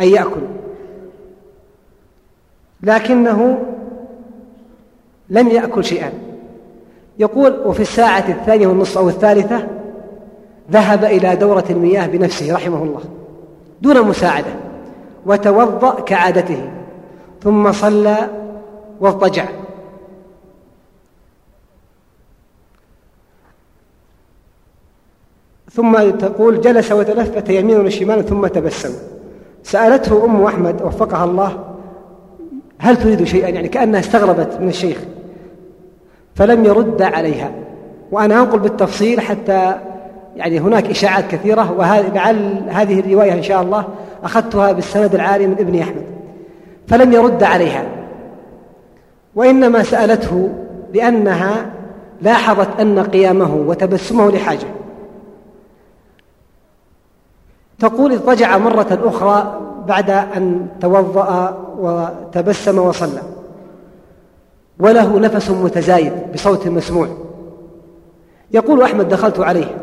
أن 0.00 0.08
يأكل 0.08 0.40
لكنه 2.82 3.58
لم 5.30 5.48
يأكل 5.48 5.84
شيئا. 5.84 6.12
يقول 7.18 7.60
وفي 7.66 7.80
الساعة 7.80 8.24
الثانية 8.28 8.66
والنصف 8.66 8.98
أو 8.98 9.08
الثالثة 9.08 9.66
ذهب 10.72 11.04
إلى 11.04 11.36
دورة 11.36 11.64
المياه 11.70 12.06
بنفسه 12.06 12.54
رحمه 12.54 12.82
الله 12.82 13.00
دون 13.82 14.02
مساعدة 14.02 14.54
وتوضأ 15.26 16.00
كعادته. 16.00 16.70
ثم 17.46 17.72
صلى 17.72 18.30
واضطجع. 19.00 19.44
ثم 25.72 26.10
تقول 26.10 26.60
جلس 26.60 26.92
وتلفت 26.92 27.50
يمينا 27.50 27.80
وشمالا 27.80 28.22
ثم 28.22 28.46
تبسم. 28.46 28.94
سألته 29.62 30.24
أم 30.24 30.44
أحمد 30.44 30.82
وفقها 30.82 31.24
الله 31.24 31.64
هل 32.78 32.96
تريد 32.96 33.24
شيئا؟ 33.24 33.48
يعني 33.48 33.68
كأنها 33.68 34.00
استغربت 34.00 34.60
من 34.60 34.68
الشيخ. 34.68 34.98
فلم 36.34 36.64
يرد 36.64 37.02
عليها. 37.02 37.52
وأنا 38.12 38.40
أنقل 38.40 38.58
بالتفصيل 38.58 39.20
حتى 39.20 39.74
يعني 40.36 40.58
هناك 40.58 40.90
إشاعات 40.90 41.30
كثيرة 41.30 41.72
ولعل 41.72 42.66
هذه 42.68 43.00
الرواية 43.00 43.32
إن 43.32 43.42
شاء 43.42 43.62
الله 43.62 43.88
أخذتها 44.24 44.72
بالسند 44.72 45.14
العالي 45.14 45.46
من 45.46 45.56
ابن 45.58 45.78
أحمد. 45.78 46.15
فلم 46.88 47.12
يرد 47.12 47.42
عليها. 47.42 47.84
وإنما 49.34 49.82
سألته 49.82 50.50
لأنها 50.94 51.66
لاحظت 52.22 52.80
أن 52.80 52.98
قيامه 52.98 53.54
وتبسمه 53.54 54.30
لحاجة. 54.30 54.66
تقول 57.78 58.12
اضطجع 58.12 58.58
مرة 58.58 58.98
أخرى 59.04 59.60
بعد 59.88 60.10
أن 60.10 60.66
توضأ 60.80 61.58
وتبسم 61.78 62.78
وصلى. 62.78 63.22
وله 64.78 65.18
نفس 65.18 65.50
متزايد 65.50 66.12
بصوت 66.34 66.68
مسموع. 66.68 67.08
يقول 68.52 68.82
أحمد 68.82 69.08
دخلت 69.08 69.40
عليه 69.40 69.76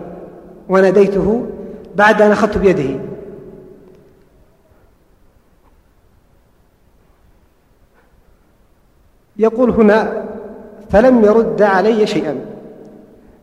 وناديته 0.70 1.46
بعد 1.96 2.22
أن 2.22 2.32
أخذت 2.32 2.58
بيده. 2.58 3.00
يقول 9.44 9.70
هنا 9.70 10.24
فلم 10.90 11.26
يرد 11.26 11.62
علي 11.62 12.08
شيئا 12.08 12.36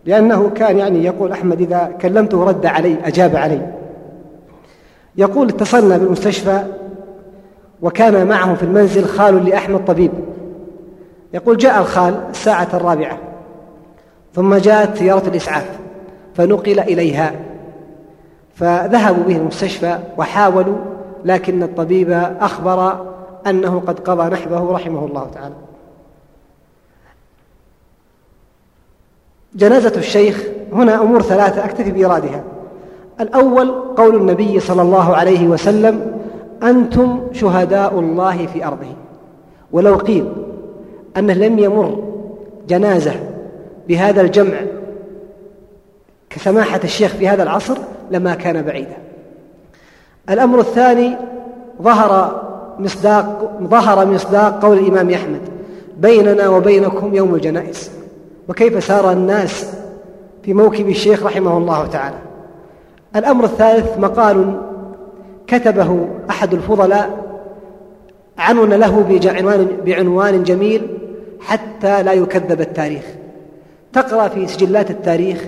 لأنه 0.04 0.50
كان 0.50 0.78
يعني 0.78 1.04
يقول 1.04 1.32
أحمد 1.32 1.60
إذا 1.60 1.92
كلمته 2.00 2.44
رد 2.44 2.66
علي 2.66 2.96
أجاب 3.04 3.36
علي. 3.36 3.72
يقول 5.16 5.48
اتصلنا 5.48 5.96
بالمستشفى 5.96 6.62
وكان 7.82 8.26
معه 8.26 8.54
في 8.54 8.62
المنزل 8.62 9.04
خال 9.04 9.46
لأحمد 9.46 9.84
طبيب. 9.84 10.10
يقول 11.34 11.56
جاء 11.56 11.80
الخال 11.80 12.20
الساعة 12.30 12.68
الرابعة 12.74 13.18
ثم 14.34 14.54
جاءت 14.54 14.96
سيارة 14.96 15.28
الإسعاف 15.28 15.78
فنقل 16.34 16.80
إليها 16.80 17.32
فذهبوا 18.54 19.24
به 19.24 19.36
المستشفى 19.36 19.98
وحاولوا 20.18 20.76
لكن 21.24 21.62
الطبيب 21.62 22.10
أخبر 22.40 23.06
أنه 23.46 23.82
قد 23.86 24.00
قضى 24.00 24.30
نحبه 24.30 24.72
رحمه 24.72 25.06
الله 25.06 25.26
تعالى. 25.34 25.69
جنازة 29.54 29.92
الشيخ 29.96 30.44
هنا 30.72 31.02
أمور 31.02 31.22
ثلاثة 31.22 31.64
أكتفي 31.64 31.90
بإيرادها. 31.90 32.42
الأول 33.20 33.70
قول 33.70 34.16
النبي 34.16 34.60
صلى 34.60 34.82
الله 34.82 35.16
عليه 35.16 35.48
وسلم 35.48 36.12
أنتم 36.62 37.20
شهداء 37.32 37.98
الله 37.98 38.46
في 38.46 38.66
أرضه. 38.66 38.94
ولو 39.72 39.94
قيل 39.94 40.32
أنه 41.16 41.34
لم 41.34 41.58
يمر 41.58 42.02
جنازة 42.68 43.12
بهذا 43.88 44.20
الجمع 44.20 44.56
كسماحة 46.30 46.80
الشيخ 46.84 47.14
في 47.14 47.28
هذا 47.28 47.42
العصر 47.42 47.78
لما 48.10 48.34
كان 48.34 48.62
بعيدا. 48.62 48.96
الأمر 50.30 50.60
الثاني 50.60 51.16
ظهر 51.82 52.42
مصداق 52.78 53.58
ظهر 53.62 54.06
مصداق 54.06 54.62
قول 54.64 54.78
الإمام 54.78 55.10
أحمد 55.10 55.40
بيننا 55.98 56.48
وبينكم 56.48 57.14
يوم 57.14 57.34
الجنائز. 57.34 57.99
وكيف 58.50 58.84
سار 58.84 59.12
الناس 59.12 59.70
في 60.42 60.54
موكب 60.54 60.88
الشيخ 60.88 61.22
رحمه 61.22 61.58
الله 61.58 61.86
تعالى. 61.86 62.16
الأمر 63.16 63.44
الثالث 63.44 63.98
مقال 63.98 64.60
كتبه 65.46 66.08
أحد 66.30 66.54
الفضلاء 66.54 67.10
عنون 68.38 68.72
له 68.72 69.20
بعنوان, 69.84 70.42
جميل 70.42 70.86
حتى 71.40 72.02
لا 72.02 72.12
يكذب 72.12 72.60
التاريخ. 72.60 73.02
تقرأ 73.92 74.28
في 74.28 74.46
سجلات 74.46 74.90
التاريخ 74.90 75.44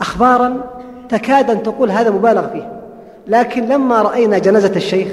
أخبارا 0.00 0.60
تكاد 1.08 1.50
أن 1.50 1.62
تقول 1.62 1.90
هذا 1.90 2.10
مبالغ 2.10 2.48
فيه. 2.48 2.80
لكن 3.26 3.68
لما 3.68 4.02
رأينا 4.02 4.38
جنازة 4.38 4.76
الشيخ 4.76 5.08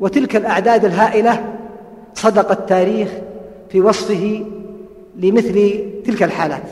وتلك 0.00 0.36
الأعداد 0.36 0.84
الهائلة 0.84 1.44
صدق 2.14 2.50
التاريخ 2.50 3.08
في 3.68 3.80
وصفه 3.80 4.44
لمثل 5.16 5.84
تلك 6.06 6.22
الحالات. 6.22 6.62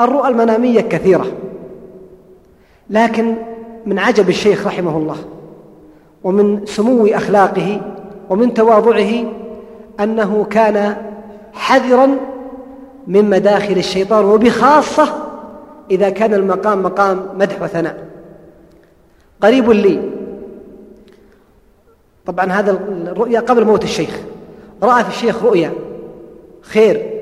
الرؤى 0.00 0.28
المنامية 0.28 0.80
كثيرة 0.80 1.26
لكن 2.90 3.34
من 3.86 3.98
عجب 3.98 4.28
الشيخ 4.28 4.66
رحمه 4.66 4.96
الله 4.96 5.16
ومن 6.24 6.66
سمو 6.66 7.06
أخلاقه 7.06 7.80
ومن 8.30 8.54
تواضعه 8.54 9.12
أنه 10.00 10.44
كان 10.50 10.96
حذرا 11.52 12.16
من 13.06 13.30
مداخل 13.30 13.76
الشيطان 13.76 14.24
وبخاصة 14.24 15.14
إذا 15.90 16.10
كان 16.10 16.34
المقام 16.34 16.82
مقام 16.82 17.26
مدح 17.34 17.62
وثناء. 17.62 18.08
قريب 19.40 19.70
لي. 19.70 20.10
طبعا 22.26 22.52
هذا 22.52 22.70
الرؤيا 22.72 23.40
قبل 23.40 23.64
موت 23.64 23.84
الشيخ. 23.84 24.20
رأى 24.82 25.04
في 25.04 25.10
الشيخ 25.10 25.44
رؤيا. 25.44 25.72
خير. 26.62 27.20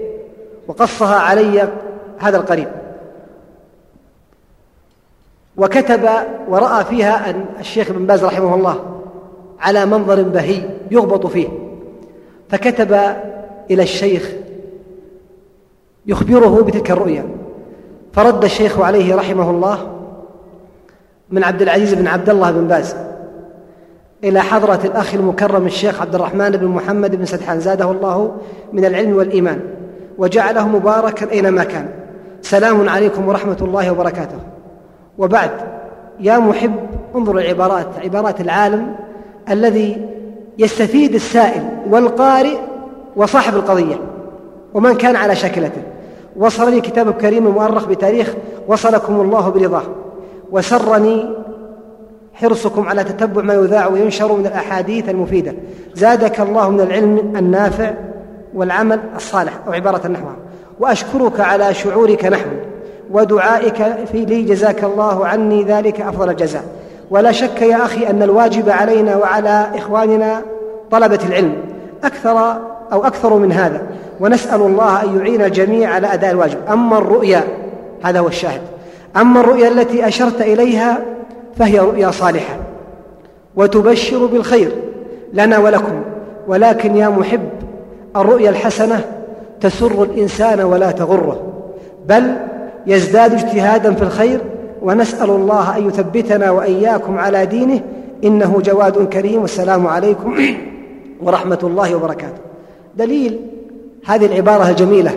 وقصها 0.68 1.16
علي 1.16 1.68
هذا 2.18 2.36
القريب. 2.36 2.68
وكتب 5.56 6.08
ورأى 6.48 6.84
فيها 6.84 7.30
أن 7.30 7.44
الشيخ 7.60 7.90
ابن 7.90 8.06
باز 8.06 8.24
رحمه 8.24 8.54
الله 8.54 9.00
على 9.60 9.86
منظر 9.86 10.22
بهي 10.22 10.62
يغبط 10.90 11.26
فيه. 11.26 11.48
فكتب 12.48 12.92
إلى 13.70 13.82
الشيخ 13.82 14.32
يخبره 16.06 16.62
بتلك 16.62 16.90
الرؤيا. 16.90 17.28
فرد 18.12 18.44
الشيخ 18.44 18.80
عليه 18.80 19.14
رحمه 19.14 19.50
الله 19.50 19.94
من 21.30 21.44
عبد 21.44 21.62
العزيز 21.62 21.94
بن 21.94 22.06
عبد 22.06 22.30
الله 22.30 22.50
بن 22.50 22.68
باز. 22.68 23.07
إلى 24.24 24.40
حضرة 24.40 24.80
الأخ 24.84 25.14
المكرم 25.14 25.66
الشيخ 25.66 26.00
عبد 26.00 26.14
الرحمن 26.14 26.50
بن 26.50 26.66
محمد 26.66 27.16
بن 27.16 27.24
سدحان 27.24 27.60
زاده 27.60 27.90
الله 27.90 28.36
من 28.72 28.84
العلم 28.84 29.16
والإيمان 29.16 29.60
وجعله 30.18 30.68
مباركا 30.68 31.30
أينما 31.32 31.64
كان. 31.64 31.88
سلام 32.42 32.88
عليكم 32.88 33.28
ورحمة 33.28 33.56
الله 33.60 33.92
وبركاته. 33.92 34.38
وبعد 35.18 35.50
يا 36.20 36.38
محب 36.38 36.74
انظر 37.16 37.38
العبارات 37.38 37.86
عبارات 38.04 38.40
العالم 38.40 38.94
الذي 39.50 40.06
يستفيد 40.58 41.14
السائل 41.14 41.68
والقارئ 41.90 42.56
وصاحب 43.16 43.54
القضية 43.54 44.00
ومن 44.74 44.94
كان 44.94 45.16
على 45.16 45.36
شكلته 45.36 45.82
وصل 46.36 46.70
لي 46.70 46.80
كتاب 46.80 47.10
كريم 47.10 47.46
مؤرخ 47.46 47.86
بتاريخ 47.86 48.34
وصلكم 48.68 49.20
الله 49.20 49.48
برضاه. 49.48 49.82
وسرني 50.50 51.37
حرصكم 52.40 52.88
على 52.88 53.04
تتبع 53.04 53.42
ما 53.42 53.54
يذاع 53.54 53.86
وينشر 53.86 54.32
من 54.32 54.46
الأحاديث 54.46 55.08
المفيدة. 55.08 55.54
زادك 55.94 56.40
الله 56.40 56.70
من 56.70 56.80
العلم 56.80 57.32
النافع 57.36 57.90
والعمل 58.54 59.00
الصالح. 59.16 59.52
أو 59.66 59.72
عبارة 59.72 60.08
نحوها 60.08 60.36
وأشكرك 60.80 61.40
على 61.40 61.74
شعورك 61.74 62.24
نحو. 62.24 62.50
ودعائك 63.10 64.06
في 64.12 64.24
لي. 64.24 64.42
جزاك 64.42 64.84
الله 64.84 65.26
عني. 65.26 65.64
ذلك 65.64 66.00
أفضل 66.00 66.30
الجزاء. 66.30 66.64
ولا 67.10 67.32
شك 67.32 67.62
يا 67.62 67.84
أخي 67.84 68.10
أن 68.10 68.22
الواجب 68.22 68.70
علينا 68.70 69.16
وعلى 69.16 69.70
إخواننا 69.74 70.42
طلبة 70.90 71.20
العلم. 71.28 71.54
أكثر 72.04 72.56
أو 72.92 73.06
أكثر 73.06 73.34
من 73.34 73.52
هذا. 73.52 73.82
ونسأل 74.20 74.60
الله 74.60 75.02
أن 75.02 75.18
يعين 75.18 75.42
الجميع 75.42 75.90
على 75.90 76.14
أداء 76.14 76.30
الواجب. 76.30 76.58
أما 76.72 76.98
الرؤيا 76.98 77.44
هذا 78.02 78.18
هو 78.20 78.28
الشاهد. 78.28 78.60
أما 79.16 79.40
الرؤيا 79.40 79.68
التي 79.68 80.08
أشرت 80.08 80.40
إليها 80.40 80.98
فهي 81.58 81.78
رؤيا 81.78 82.10
صالحة. 82.10 82.56
وتبشر 83.56 84.26
بالخير 84.26 84.72
لنا 85.32 85.58
ولكم. 85.58 86.02
ولكن 86.48 86.96
يا 86.96 87.08
محب 87.08 87.48
الرؤيا 88.16 88.50
الحسنة 88.50 89.00
تسر 89.60 90.02
الإنسان 90.02 90.60
ولا 90.60 90.90
تغره. 90.90 91.42
بل 92.08 92.32
يزداد 92.86 93.32
اجتهادا 93.32 93.94
في 93.94 94.02
الخير 94.02 94.40
ونسأل 94.82 95.30
الله 95.30 95.76
أن 95.76 95.88
يثبتنا 95.88 96.50
وإياكم 96.50 97.18
على 97.18 97.46
دينه. 97.46 97.80
إنه 98.24 98.60
جواد 98.64 99.08
كريم. 99.08 99.42
والسلام 99.42 99.86
عليكم 99.86 100.36
ورحمة 101.22 101.58
الله 101.62 101.94
وبركاته. 101.94 102.38
دليل 102.96 103.40
هذه 104.06 104.26
العبارة 104.26 104.68
الجميلة 104.68 105.10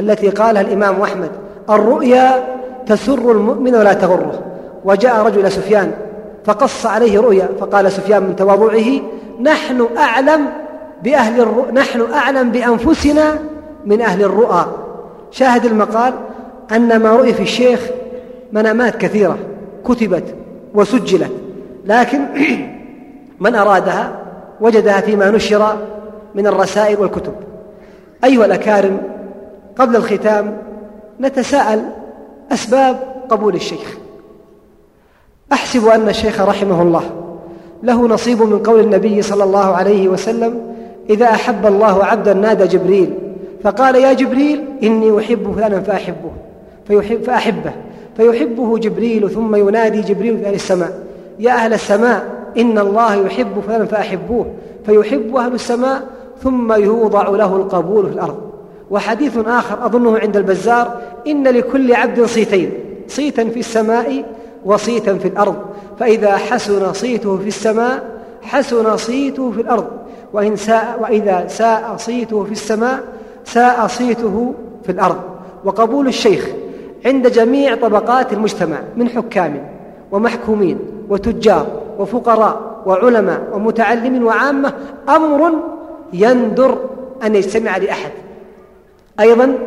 التي 0.00 0.28
قالها 0.28 0.62
الإمام 0.62 1.02
أحمد. 1.02 1.30
الرؤيا 1.70 2.44
تسر 2.86 3.32
المؤمن 3.32 3.74
ولا 3.74 3.92
تغره. 3.92 4.51
وجاء 4.84 5.26
رجل 5.26 5.52
سفيان 5.52 5.92
فقص 6.44 6.86
عليه 6.86 7.20
رؤيا 7.20 7.48
فقال 7.60 7.92
سفيان 7.92 8.22
من 8.22 8.36
تواضعه 8.36 9.00
نحن 9.40 9.86
أعلم 9.96 10.46
بأهل 11.02 11.40
الرؤ... 11.40 11.70
نحن 11.72 12.12
أعلم 12.12 12.50
بأنفسنا 12.50 13.38
من 13.86 14.00
أهل 14.00 14.22
الرؤى. 14.22 14.66
شاهد 15.30 15.64
المقال 15.64 16.14
أن 16.72 16.96
ما 16.96 17.16
رؤي 17.16 17.32
في 17.32 17.42
الشيخ 17.42 17.80
منامات 18.52 18.96
كثيرة 18.96 19.38
كتبت 19.84 20.34
وسجلت 20.74 21.32
لكن 21.84 22.20
من 23.40 23.54
أرادها 23.54 24.18
وجدها 24.60 25.00
فيما 25.00 25.30
نشر 25.30 25.76
من 26.34 26.46
الرسائل 26.46 27.00
والكتب. 27.00 27.34
أيها 28.24 28.44
الأكارم 28.44 29.00
قبل 29.76 29.96
الختام 29.96 30.58
نتساءل 31.20 31.82
أسباب 32.52 32.96
قبول 33.30 33.54
الشيخ. 33.54 34.01
أحسب 35.52 35.86
أن 35.86 36.08
الشيخ 36.08 36.40
رحمه 36.40 36.82
الله 36.82 37.02
له 37.82 38.08
نصيب 38.08 38.42
من 38.42 38.58
قول 38.58 38.80
النبي 38.80 39.22
صلى 39.22 39.44
الله 39.44 39.76
عليه 39.76 40.08
وسلم 40.08 40.60
إذا 41.10 41.26
أحب 41.26 41.66
الله 41.66 42.04
عبدا 42.04 42.34
نادى 42.34 42.66
جبريل 42.66 43.14
فقال 43.62 43.94
يا 43.94 44.12
جبريل 44.12 44.64
إني 44.82 45.18
أحب 45.18 45.54
فلانا 45.56 45.80
فأحبه 45.80 46.30
فيحب 46.88 47.22
فأحبه 47.22 47.72
فيحبه 48.16 48.78
جبريل 48.78 49.30
ثم 49.30 49.54
ينادي 49.54 50.00
جبريل 50.00 50.38
في 50.38 50.46
أهل 50.46 50.54
السماء 50.54 50.92
يا 51.38 51.52
أهل 51.52 51.74
السماء 51.74 52.24
إن 52.58 52.78
الله 52.78 53.14
يحب 53.14 53.60
فلانا 53.66 53.84
فأحبوه 53.84 54.46
فيحب 54.86 55.36
أهل 55.36 55.54
السماء 55.54 56.02
ثم 56.42 56.72
يوضع 56.72 57.28
له 57.28 57.56
القبول 57.56 58.06
في 58.06 58.12
الأرض. 58.12 58.36
وحديث 58.90 59.38
آخر 59.46 59.86
أظنه 59.86 60.18
عند 60.18 60.36
البزار 60.36 60.98
إن 61.26 61.48
لكل 61.48 61.94
عبد 61.94 62.24
صيتين 62.24 62.70
صيتا 63.08 63.48
في 63.48 63.60
السماء 63.60 64.24
وصيتا 64.64 65.18
في 65.18 65.28
الأرض 65.28 65.56
فإذا 66.00 66.36
حسن 66.36 66.92
صيته 66.92 67.38
في 67.38 67.48
السماء 67.48 68.04
حسن 68.42 68.96
صيته 68.96 69.50
في 69.50 69.60
الأرض 69.60 69.86
وإن 70.32 70.56
ساء 70.56 70.98
وإذا 71.02 71.46
ساء 71.48 71.94
صيته 71.96 72.44
في 72.44 72.52
السماء 72.52 73.00
ساء 73.44 73.86
صيته 73.86 74.54
في 74.84 74.92
الأرض. 74.92 75.20
وقبول 75.64 76.08
الشيخ 76.08 76.48
عند 77.06 77.26
جميع 77.32 77.74
طبقات 77.74 78.32
المجتمع 78.32 78.78
من 78.96 79.08
حكام 79.08 79.68
ومحكومين 80.12 80.78
وتجار 81.08 81.66
وفقراء 81.98 82.82
وعلماء 82.86 83.40
ومتعلم 83.52 84.24
وعامة 84.24 84.72
أمر 85.08 85.52
يندر 86.12 86.78
أن 87.24 87.34
يجتمع 87.34 87.76
لأحد. 87.76 88.10
أيضا 89.20 89.58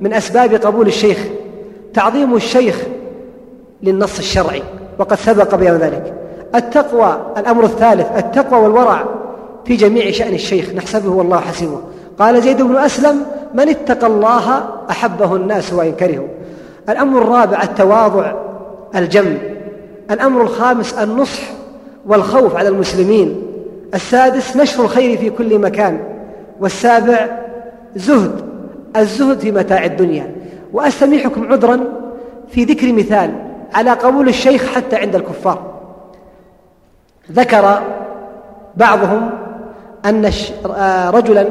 من 0.00 0.12
أسباب 0.12 0.54
قبول 0.54 0.86
الشيخ 0.86 1.18
تعظيم 1.94 2.34
الشيخ 2.34 2.82
للنص 3.82 4.18
الشرعي 4.18 4.62
وقد 4.98 5.16
سبق 5.16 5.54
بيان 5.54 5.76
ذلك. 5.76 6.14
التقوى 6.54 7.20
الأمر 7.38 7.64
الثالث 7.64 8.06
التقوى 8.16 8.60
والورع 8.60 9.04
في 9.64 9.76
جميع 9.76 10.10
شأن 10.10 10.34
الشيخ 10.34 10.74
نحسبه 10.74 11.10
والله 11.10 11.40
حسيبه. 11.40 11.80
قال 12.18 12.42
زيد 12.42 12.62
بن 12.62 12.76
أسلم 12.76 13.22
من 13.54 13.68
اتقى 13.68 14.06
الله 14.06 14.64
أحبه 14.90 15.36
الناس 15.36 15.72
وإن 15.72 15.92
كرهوا 15.92 16.28
الأمر 16.88 17.22
الرابع 17.22 17.62
التواضع 17.62 18.32
الجم 18.96 19.38
الأمر 20.10 20.42
الخامس 20.42 20.94
النصح 20.94 21.42
والخوف 22.06 22.56
على 22.56 22.68
المسلمين. 22.68 23.42
السادس 23.94 24.56
نشر 24.56 24.84
الخير 24.84 25.18
في 25.18 25.30
كل 25.30 25.58
مكان. 25.58 26.00
والسابع 26.60 27.28
زهد 27.96 28.32
الزهد 28.96 29.38
في 29.38 29.52
متاع 29.52 29.84
الدنيا. 29.84 30.34
وأستميحكم 30.72 31.52
عذرا 31.52 31.80
في 32.48 32.64
ذكر 32.64 32.92
مثال. 32.92 33.47
على 33.74 33.90
قبول 33.90 34.28
الشيخ 34.28 34.74
حتى 34.74 34.96
عند 34.96 35.16
الكفار. 35.16 35.74
ذكر 37.32 37.82
بعضهم 38.76 39.30
أن 40.04 40.30
آه، 40.76 41.10
رجلا 41.10 41.48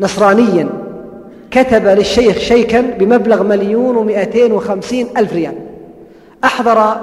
نصرانيا 0.00 0.68
كتب 1.50 1.86
للشيخ 1.86 2.38
شيكا 2.38 2.80
بمبلغ 2.80 3.42
مليون 3.42 3.96
ومئتين 3.96 4.52
وخمسين 4.52 5.08
ألف 5.16 5.32
ريال. 5.32 5.54
أحضر 6.44 6.96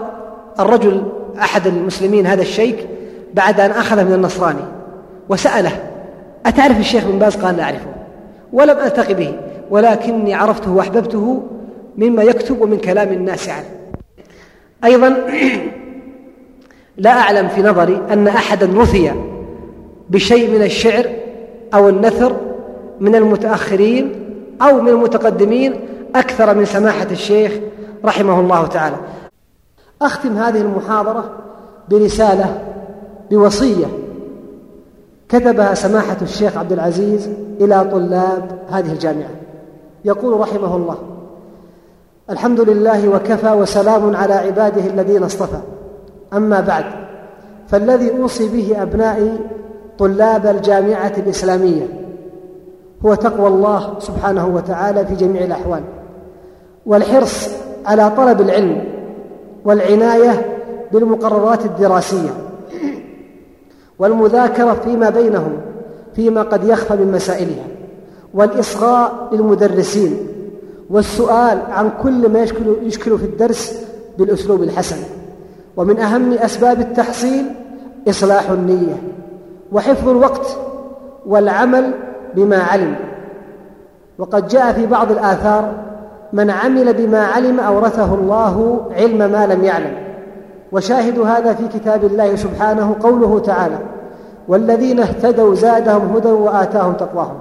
الرجل 0.60 1.04
أحد 1.40 1.68
المسلمين 1.68 2.28
هذا 2.28 2.42
الشيك 2.42 2.88
بعد 3.34 3.60
أن 3.60 3.72
أخذ 3.72 4.04
من 4.04 4.14
النصراني 4.14 4.66
وسأله 5.30 5.72
أتعرف 6.46 6.80
الشيخ 6.80 7.06
بن 7.06 7.20
باز? 7.20 7.36
قال 7.36 7.58
لا 7.58 7.64
أعرفه 7.64 7.88
ولم 8.54 8.78
ألتقي 8.78 9.14
به 9.14 9.34
ولكني 9.70 10.34
عرفته 10.34 10.72
وأحببته 10.72 11.44
مما 11.98 12.24
يكتب 12.24 12.62
ومن 12.62 12.78
كلام 12.78 13.08
الناس 13.08 13.50
عنه. 13.50 13.75
أيضا 14.86 15.18
لا 16.98 17.12
أعلم 17.12 17.48
في 17.48 17.62
نظري 17.62 18.02
أن 18.10 18.28
أحدا 18.28 18.70
رثي 18.82 19.12
بشيء 20.10 20.58
من 20.58 20.64
الشعر 20.64 21.06
أو 21.74 21.90
النثر 21.90 22.36
من 23.00 23.16
المتأخرين 23.16 24.12
أو 24.62 24.82
من 24.82 24.90
المتقدمين 24.90 25.80
أكثر 26.16 26.56
من 26.56 26.66
سماحة 26.66 27.08
الشيخ 27.12 27.52
رحمه 28.06 28.40
الله 28.40 28.68
تعالى. 28.68 28.96
أختم 30.02 30.38
هذه 30.38 30.62
المحاضرة 30.62 31.32
برسالة 31.90 32.62
بوصية 33.32 33.86
كتبها 35.30 35.74
سماحة 35.74 36.18
الشيخ 36.22 36.58
عبد 36.58 36.72
العزيز 36.72 37.30
إلى 37.62 37.90
طلاب 37.92 38.60
هذه 38.70 38.92
الجامعة. 38.92 39.30
يقول 40.06 40.40
رحمه 40.40 40.76
الله 40.76 40.98
الحمد 42.30 42.60
لله 42.60 43.10
وكفى 43.10 43.52
وسلام 43.52 44.16
على 44.16 44.34
عباده 44.34 44.86
الذين 44.86 45.24
اصطفى. 45.24 45.58
أما 46.34 46.60
بعد 46.60 46.86
فالذي 47.68 48.12
أوصي 48.12 48.50
به 48.50 48.82
أبنائي 48.82 49.32
طلاب 50.00 50.46
الجامعة 50.46 51.14
الإسلامية 51.18 51.88
هو 53.06 53.16
تقوى 53.16 53.48
الله 53.48 54.00
سبحانه 54.00 54.48
وتعالى 54.48 55.06
في 55.06 55.16
جميع 55.16 55.44
الأحوال 55.44 55.82
والحرص 56.86 57.50
على 57.86 58.12
طلب 58.18 58.42
العلم 58.42 58.84
والعناية 59.66 60.58
بالمقررات 60.92 61.66
الدراسية 61.66 62.30
والمذاكرة 64.00 64.74
فيما 64.74 65.10
بينهم 65.10 65.58
فيما 66.16 66.42
قد 66.42 66.64
يخفى 66.64 66.94
من 66.94 67.12
مسائلها 67.12 67.66
والإصغاء 68.34 69.30
للمدرسين 69.32 70.18
والسؤال 70.90 71.62
عن 71.70 71.92
كل 72.04 72.30
ما 72.30 72.44
يشكل, 72.44 72.76
يشكل 72.84 73.18
في 73.18 73.26
الدرس 73.26 73.86
بالأسلوب 74.18 74.64
الحسن. 74.64 74.98
ومن 75.78 76.00
أهم 76.00 76.34
أسباب 76.34 76.80
التحصيل 76.80 77.46
إصلاح 78.10 78.50
النية 78.50 78.96
وحفظ 79.72 80.10
الوقت 80.10 80.58
والعمل 81.26 81.94
بما 82.36 82.58
علم. 82.58 82.96
وقد 84.18 84.48
جاء 84.48 84.74
في 84.74 84.86
بعض 84.86 85.12
الآثار 85.12 85.72
من 86.34 86.50
عمل 86.50 86.94
بما 86.94 87.26
علم 87.26 87.60
أورثه 87.60 88.16
الله 88.16 88.86
علم 88.92 89.18
ما 89.18 89.48
لم 89.48 89.64
يعلم. 89.64 90.06
وشاهد 90.72 91.20
هذا 91.20 91.54
في 91.54 91.68
كتاب 91.68 92.04
الله 92.04 92.36
سبحانه 92.36 92.96
قوله 93.04 93.40
تعالى 93.40 93.80
والذين 94.48 95.00
اهتدوا 95.00 95.56
زادهم 95.56 96.16
هدى 96.16 96.28
وآتاهم 96.28 96.94
تقواهم 96.94 97.38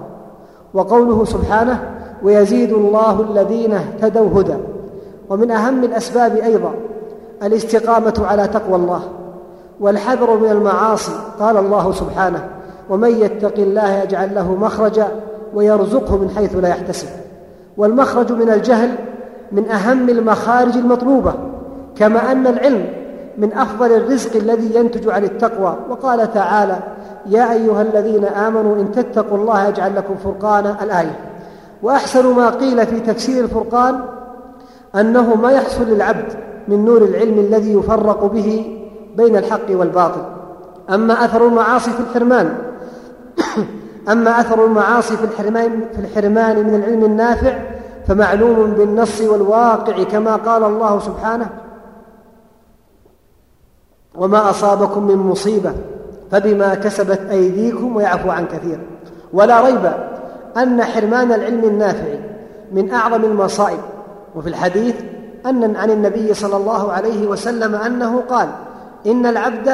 وقوله 0.75 1.25
سبحانه 1.25 1.94
ويزيد 2.25 2.73
الله 2.73 3.21
الذين 3.31 3.73
اهتدوا 3.73 4.41
هدى. 4.41 4.55
ومن 5.31 5.51
أهم 5.51 5.85
الأسباب 5.85 6.37
أيضا 6.37 6.75
الاستقامة 7.43 8.15
على 8.19 8.49
تقوى 8.49 8.77
الله 8.77 9.03
والحذر 9.81 10.37
من 10.37 10.51
المعاصي 10.51 11.13
قال 11.41 11.57
الله 11.57 11.93
سبحانه 11.93 12.49
ومن 12.91 13.11
يتق 13.11 13.59
الله 13.59 14.03
يجعل 14.03 14.35
له 14.35 14.55
مخرجا 14.55 15.09
ويرزقه 15.55 16.17
من 16.17 16.31
حيث 16.37 16.57
لا 16.57 16.69
يحتسب. 16.69 17.09
والمخرج 17.77 18.33
من 18.33 18.51
الجهل 18.51 18.91
من 19.53 19.71
أهم 19.71 20.09
المخارج 20.09 20.77
المطلوبة 20.77 21.35
كما 21.97 22.33
أن 22.33 22.47
العلم 22.47 22.87
من 23.39 23.53
أفضل 23.53 23.93
الرزق 23.93 24.37
الذي 24.37 24.75
ينتج 24.75 25.09
عن 25.09 25.25
التقوى. 25.25 25.77
وقال 25.91 26.33
تعالى 26.33 26.77
يا 27.27 27.53
أيها 27.53 27.83
الذين 27.83 28.25
آمنوا 28.25 28.77
إن 28.77 28.93
تتقوا 28.93 29.39
الله 29.39 29.69
يجعل 29.69 29.97
لكم 29.97 30.15
فرقانا. 30.25 30.77
الآية. 30.83 31.19
وأحسن 31.85 32.27
ما 32.27 32.51
قيل 32.51 32.87
في 32.87 33.01
تفسير 33.01 33.45
الفرقان 33.45 34.01
أنه 34.95 35.35
ما 35.35 35.53
يحصل 35.53 35.85
للعبد 35.85 36.33
من 36.69 36.85
نور 36.85 37.03
العلم 37.03 37.39
الذي 37.39 37.73
يفرق 37.73 38.25
به 38.25 38.79
بين 39.17 39.37
الحق 39.37 39.71
والباطل. 39.71 40.23
أما 40.91 41.25
أثر 41.25 41.47
المعاصي 41.47 41.91
في 41.91 42.01
الحرمان 42.01 42.55
أما 44.13 44.41
أثر 44.41 44.65
المعاصي 44.65 45.17
في 45.17 45.25
الحرمان, 45.25 45.85
في 45.95 46.01
الحرمان 46.01 46.67
من 46.67 46.75
العلم 46.75 47.05
النافع 47.05 47.59
فمعلوم 48.09 48.71
بالنص 48.71 49.21
والواقع 49.21 50.03
كما 50.03 50.37
قال 50.37 50.65
الله 50.65 50.99
سبحانه 50.99 51.49
وما 54.15 54.51
أصابكم 54.51 55.07
من 55.07 55.17
مصيبة 55.17 55.73
فبما 56.31 56.75
كسبت 56.75 57.21
أيديكم 57.31 57.97
ويعفو 57.97 58.31
عن 58.31 58.47
كثير. 58.47 58.81
ولا 59.33 59.61
ريب 59.61 60.14
أن 60.57 60.83
حرمان 60.83 61.33
العلم 61.33 61.65
النافع 61.65 62.15
من 62.73 62.91
أعظم 62.91 63.25
المصائب. 63.25 63.79
وفي 64.37 64.49
الحديث 64.49 64.95
أن 65.47 65.77
عن 65.77 65.91
النبي 65.91 66.35
صلى 66.35 66.57
الله 66.57 66.93
عليه 66.93 67.27
وسلم 67.27 67.75
أنه 67.75 68.23
قال 68.29 68.49
إن 69.07 69.27
العبد 69.27 69.73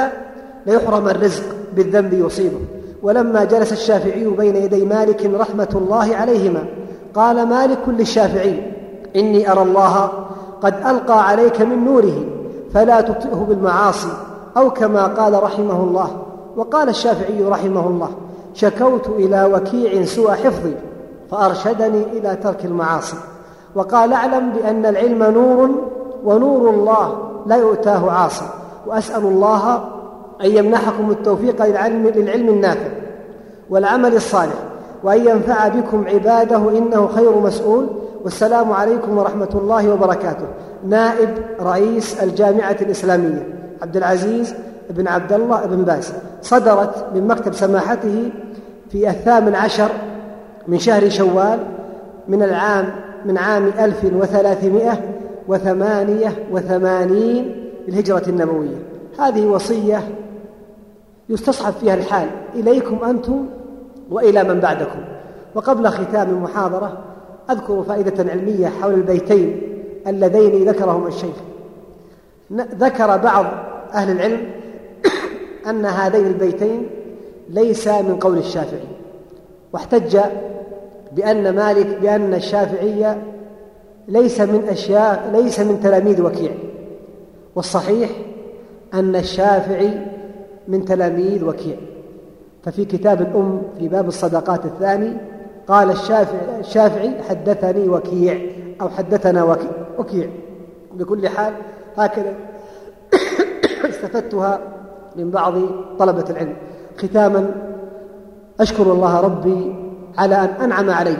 ليحرم 0.66 1.08
الرزق 1.08 1.42
بالذنب 1.76 2.12
يصيبه. 2.12 2.60
ولما 3.02 3.44
جلس 3.44 3.72
الشافعي 3.72 4.24
بين 4.24 4.56
يدي 4.56 4.84
مالك 4.84 5.30
رحمة 5.34 5.68
الله 5.74 6.16
عليهما 6.16 6.64
قال 7.14 7.48
مالك 7.48 7.88
للشافعي 7.88 8.72
إني 9.16 9.52
أرى 9.52 9.62
الله 9.62 10.10
قد 10.62 10.74
ألقى 10.86 11.28
عليك 11.28 11.60
من 11.60 11.84
نوره 11.84 12.24
فلا 12.74 13.00
تطئه 13.00 13.46
بالمعاصي 13.48 14.12
أو 14.56 14.70
كما 14.70 15.06
قال 15.06 15.42
رحمه 15.42 15.84
الله. 15.84 16.22
وقال 16.56 16.88
الشافعي 16.88 17.44
رحمه 17.44 17.86
الله 17.86 18.10
شكوت 18.54 19.06
إلى 19.08 19.44
وكيع 19.44 20.04
سوء 20.04 20.30
حفظي 20.30 20.74
فأرشدني 21.30 22.02
إلى 22.02 22.36
ترك 22.42 22.64
المعاصي. 22.64 23.16
وقال 23.74 24.12
أعلم 24.12 24.50
بأن 24.52 24.86
العلم 24.86 25.22
نور 25.22 25.70
ونور 26.24 26.70
الله 26.70 27.30
لا 27.46 27.56
يؤتاه 27.56 28.10
عاصي. 28.10 28.44
وأسأل 28.86 29.22
الله 29.22 29.84
أن 30.44 30.50
يمنحكم 30.50 31.10
التوفيق 31.10 31.66
للعلم, 31.66 32.06
للعلم 32.06 32.48
النافع 32.48 32.88
والعمل 33.70 34.14
الصالح 34.14 34.54
وأن 35.04 35.26
ينفع 35.26 35.68
بكم 35.68 36.04
عباده 36.08 36.78
إنه 36.78 37.08
خير 37.14 37.38
مسؤول. 37.38 37.86
والسلام 38.24 38.72
عليكم 38.72 39.18
ورحمة 39.18 39.48
الله 39.54 39.92
وبركاته. 39.92 40.46
نائب 40.86 41.30
رئيس 41.60 42.22
الجامعة 42.22 42.76
الإسلامية. 42.80 43.48
عبد 43.82 43.96
العزيز 43.96 44.54
بن 44.90 45.09
عبد 45.09 45.33
الله 45.33 45.66
بن 45.66 45.83
باز 45.83 46.12
صدرت 46.42 47.07
من 47.14 47.26
مكتب 47.26 47.53
سماحته 47.53 48.31
في 48.90 49.11
الثامن 49.11 49.55
عشر 49.55 49.90
من 50.68 50.79
شهر 50.79 51.09
شوال 51.09 51.59
من 52.29 52.42
العام 52.42 52.87
من 53.24 53.38
عام 53.38 53.66
ألف 53.79 54.05
وثلاثمائة 54.05 54.98
وثمانية 55.48 56.46
وثمانين 56.53 57.70
للهجرة 57.88 58.22
النبوية. 58.29 58.76
هذه 59.18 59.46
وصية 59.46 60.03
يستصحب 61.29 61.72
فيها 61.72 61.94
الحال. 61.94 62.29
إليكم 62.55 63.05
أنتم 63.05 63.46
وإلى 64.11 64.44
من 64.44 64.61
بعدكم. 64.61 64.98
وقبل 65.55 65.88
ختام 65.88 66.31
المحاضرة 66.31 66.98
أذكر 67.50 67.83
فائدة 67.83 68.31
علمية 68.33 68.68
حول 68.68 68.94
البيتين 68.94 69.62
اللذين 70.07 70.68
ذكرهما 70.68 71.09
الشيخ. 71.09 71.37
ذكر 72.53 73.16
بعض 73.16 73.46
أهل 73.94 74.11
العلم 74.11 74.60
أن 75.66 75.87
هذين 75.87 76.27
البيتين 76.27 76.87
ليس 77.49 77.88
من 77.88 78.18
قول 78.20 78.38
الشافعي 78.38 78.88
واحتج 79.73 80.18
بأن 81.12 81.55
مالك 81.55 81.99
بأن 82.03 82.35
الشافعي 82.35 83.16
ليس 84.09 84.40
من 84.40 84.68
أشياء 84.68 85.31
ليس 85.33 85.61
من 85.61 85.81
تلاميذ 85.81 86.23
وكيع. 86.23 86.51
والصحيح 87.55 88.11
أن 88.94 89.16
الشافعي 89.16 90.07
من 90.68 90.85
تلاميذ 90.85 91.44
وكيع. 91.44 91.77
ففي 92.62 92.85
كتاب 92.85 93.20
الأم 93.20 93.62
في 93.79 93.88
باب 93.88 94.09
الصدقات 94.09 94.64
الثاني 94.64 95.16
قال 95.68 95.90
الشافعي, 95.90 96.61
الشافعي 96.61 97.23
حدثني 97.29 97.88
وكيع 97.88 98.40
أو 98.81 98.88
حدثنا 98.88 99.57
وكيع. 99.99 100.31
بكل 100.94 101.29
حال 101.29 101.53
هكذا 101.96 102.35
استفدتها 103.90 104.61
من 105.16 105.31
بعض 105.31 105.55
طلبة 105.99 106.25
العلم. 106.31 106.55
ختاما 106.99 107.51
أشكر 108.61 108.92
الله 108.92 109.20
ربي 109.20 109.75
على 110.18 110.35
أن 110.35 110.49
أنعم 110.49 110.90
علي 110.90 111.16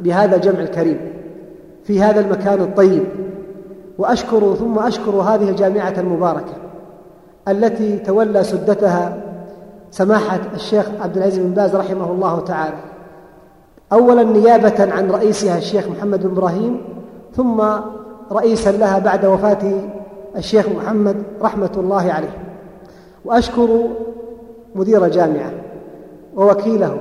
بهذا 0.00 0.36
الجمع 0.36 0.60
الكريم 0.60 1.00
في 1.84 2.02
هذا 2.02 2.20
المكان 2.20 2.60
الطيب. 2.60 3.04
وأشكر 3.98 4.54
ثم 4.54 4.78
أشكر 4.78 5.10
هذه 5.10 5.50
الجامعة 5.50 5.94
المباركة 5.98 6.52
التي 7.48 7.98
تولى 7.98 8.44
سدتها 8.44 9.22
سماحة 9.90 10.40
الشيخ 10.54 10.86
عبد 11.00 11.16
العزيز 11.16 11.38
بن 11.38 11.50
باز 11.50 11.76
رحمه 11.76 12.10
الله 12.10 12.40
تعالى. 12.40 12.76
أولا 13.92 14.22
نيابة 14.22 14.92
عن 14.92 15.10
رئيسها 15.10 15.58
الشيخ 15.58 15.88
محمد 15.88 16.26
بن 16.26 16.30
إبراهيم 16.30 16.80
ثم 17.36 17.62
رئيسا 18.32 18.72
لها 18.72 18.98
بعد 18.98 19.26
وفاة 19.26 19.58
الشيخ 20.36 20.66
محمد 20.68 21.16
رحمة 21.42 21.72
الله 21.76 22.12
عليه. 22.12 22.47
وأشكر 23.24 23.68
مدير 24.74 25.04
الجامعة 25.04 25.52
ووكيله 26.36 27.00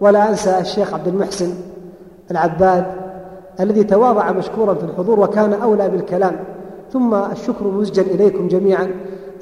ولا 0.00 0.28
أنسى 0.28 0.58
الشيخ 0.60 0.94
عبد 0.94 1.08
المحسن 1.08 1.54
العباد 2.30 2.84
الذي 3.60 3.84
تواضع 3.84 4.32
مشكورا 4.32 4.74
في 4.74 4.84
الحضور 4.84 5.20
وكان 5.20 5.52
أولى 5.52 5.88
بالكلام. 5.88 6.36
ثم 6.92 7.14
الشكر 7.14 7.66
مسجل 7.66 8.02
إليكم 8.02 8.48
جميعا. 8.48 8.90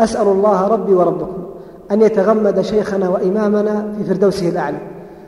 أسأل 0.00 0.28
الله 0.28 0.68
ربي 0.68 0.94
وربكم 0.94 1.42
أن 1.90 2.02
يتغمد 2.02 2.60
شيخنا 2.60 3.08
وإمامنا 3.08 3.92
في 3.98 4.04
فردوسه 4.04 4.48
الأعلى 4.48 4.78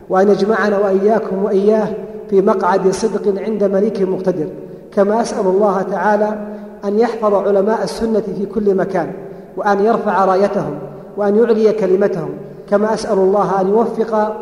وأن 0.08 0.28
يجمعنا 0.28 0.78
وإياكم 0.78 1.44
وإياه 1.44 1.88
في 2.30 2.40
مقعد 2.40 2.90
صدق 2.90 3.40
عند 3.42 3.64
مليك 3.64 4.02
مقتدر. 4.02 4.46
كما 4.92 5.20
أسأل 5.20 5.46
الله 5.46 5.82
تعالى 5.82 6.38
أن 6.84 6.98
يحفظ 6.98 7.34
علماء 7.34 7.84
السنة 7.84 8.22
في 8.38 8.46
كل 8.46 8.74
مكان. 8.74 9.12
وأن 9.60 9.84
يرفع 9.84 10.24
رايتهم 10.24 10.78
وأن 11.16 11.36
يعلي 11.36 11.72
كلمتهم. 11.72 12.30
كما 12.68 12.94
أسأل 12.94 13.18
الله 13.18 13.60
أن 13.60 13.68
يوفق 13.68 14.36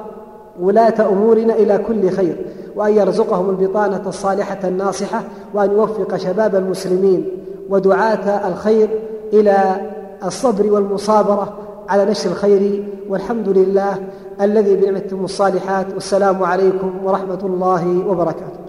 ولاة 0.61 1.09
أمورنا 1.09 1.55
إلى 1.55 1.79
كل 1.79 2.11
خير 2.11 2.47
وأن 2.77 2.93
يرزقهم 2.93 3.51
البطانة 3.51 4.03
الصالحة 4.07 4.69
الناصحة 4.69 5.23
وأن 5.55 5.71
يوفق 5.71 6.17
شباب 6.17 6.55
المسلمين 6.55 7.29
ودعاة 7.69 8.49
الخير 8.49 8.89
إلى 9.33 9.81
الصبر 10.25 10.73
والمصابرة 10.73 11.59
على 11.89 12.05
نشر 12.05 12.31
الخير. 12.31 12.89
والحمد 13.09 13.49
لله 13.49 14.09
الذي 14.41 14.77
بنعمتهم 14.77 15.25
الصالحات. 15.25 15.95
والسلام 15.95 16.45
عليكم 16.45 17.05
ورحمة 17.05 17.41
الله 17.43 18.09
وبركاته. 18.09 18.61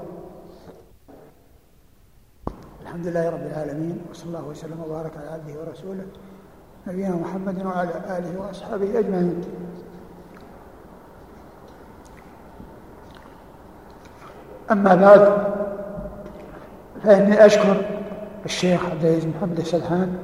الحمد 2.81 3.07
لله 3.07 3.29
رب 3.29 3.45
العالمين 3.51 3.97
وصلى 4.11 4.27
الله 4.27 4.47
وسلم 4.51 4.77
وبارك 4.89 5.11
على 5.17 5.29
عبده 5.29 5.53
ورسوله. 5.59 6.05
نبينا 6.89 7.15
محمد 7.15 7.65
وعلى 7.65 7.89
آله 7.89 8.41
وأصحابه 8.41 8.99
أجمعين. 8.99 9.41
أما 14.71 14.95
بعد 14.95 15.33
فإني 17.03 17.45
أشكر 17.45 17.85
الشيخ 18.45 18.85
عبد 18.85 19.05
العزيز 19.05 19.25
محمد 19.25 19.59
السدحان 19.59 20.17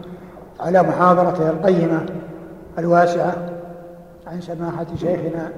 على 0.59 0.83
محاضرته 0.83 1.49
القيمة 1.49 2.05
الواسعة 2.77 3.35
عن 4.27 4.41
سماحة 4.41 4.85
شيخنا 4.95 5.51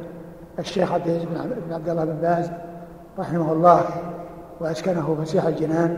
الشيخ 0.60 0.92
عبد 0.92 1.08
العزيز 1.08 1.28
بن 1.68 1.74
عبد 1.74 1.90
الله 1.90 2.06
بن 2.06 2.18
باز 2.22 2.52
رحمه 3.20 3.52
الله 3.52 3.82
وأسكنه 4.60 5.18
فسيح 5.22 5.46
الجنان. 5.46 5.98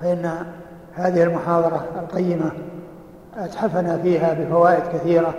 فإن 0.00 0.46
هذه 0.94 1.22
المحاضرة 1.22 1.84
القيمة 2.02 2.52
أتحفنا 3.36 3.98
فيها 4.02 4.34
بفوائد 4.34 4.82
كثيرة 4.94 5.34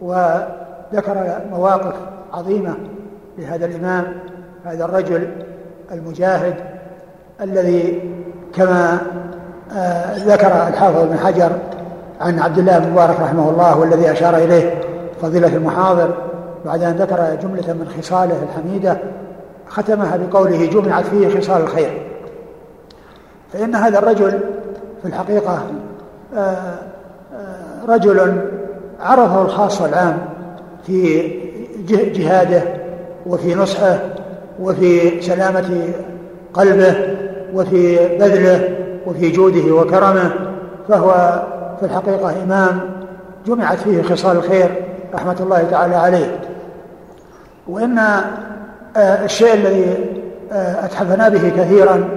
وذكر 0.00 1.40
مواقف 1.50 1.94
عظيمة 2.32 2.76
لهذا 3.38 3.66
الإمام 3.66 4.04
هذا 4.64 4.84
الرجل 4.84 5.28
المجاهد 5.92 6.54
الذي 7.40 8.10
كما 8.54 8.98
آه، 9.76 10.16
ذكر 10.16 10.46
الحافظ 10.46 11.02
بن 11.02 11.18
حجر 11.18 11.52
عن 12.20 12.38
عبد 12.38 12.58
الله 12.58 12.78
بن 12.78 12.90
مبارك 12.90 13.20
رحمه 13.20 13.50
الله 13.50 13.78
والذي 13.78 14.12
أشار 14.12 14.36
إليه 14.36 14.80
فضيلة 15.22 15.56
المحاضر 15.56 16.14
بعد 16.64 16.82
أن 16.82 16.96
ذكر 16.96 17.34
جملة 17.42 17.72
من 17.72 17.88
خصاله 17.98 18.42
الحميدة 18.42 18.98
ختمها 19.68 20.16
بقوله 20.16 20.66
جمعت 20.66 21.04
فيه 21.04 21.40
خصال 21.40 21.62
الخير. 21.62 22.02
فإن 23.52 23.74
هذا 23.74 23.98
الرجل 23.98 24.40
في 25.02 25.08
الحقيقة 25.08 25.62
آه، 26.36 26.74
رجل 27.88 28.40
عرفه 29.00 29.42
الخاص 29.42 29.80
والعام 29.80 30.18
في 30.86 31.30
جهاده 31.88 32.62
وفي 33.26 33.54
نصحه 33.54 33.98
وفي 34.60 35.22
سلامة 35.22 35.88
قلبه 36.54 36.94
وفي 37.54 37.96
بذله 38.18 38.68
وفي 39.06 39.30
جوده 39.30 39.74
وكرمه 39.74 40.30
فهو 40.88 41.42
في 41.80 41.86
الحقيقة 41.86 42.42
إمام 42.42 42.80
جمعت 43.46 43.78
فيه 43.78 44.02
خصال 44.02 44.36
الخير 44.36 44.70
رحمة 45.14 45.36
الله 45.40 45.62
تعالى 45.70 45.96
عليه. 45.96 46.38
وإن 47.68 47.98
آه، 47.98 49.24
الشيء 49.24 49.54
الذي 49.54 49.96
آه، 50.52 50.84
أتحفنا 50.84 51.28
به 51.28 51.48
كثيرا 51.48 52.08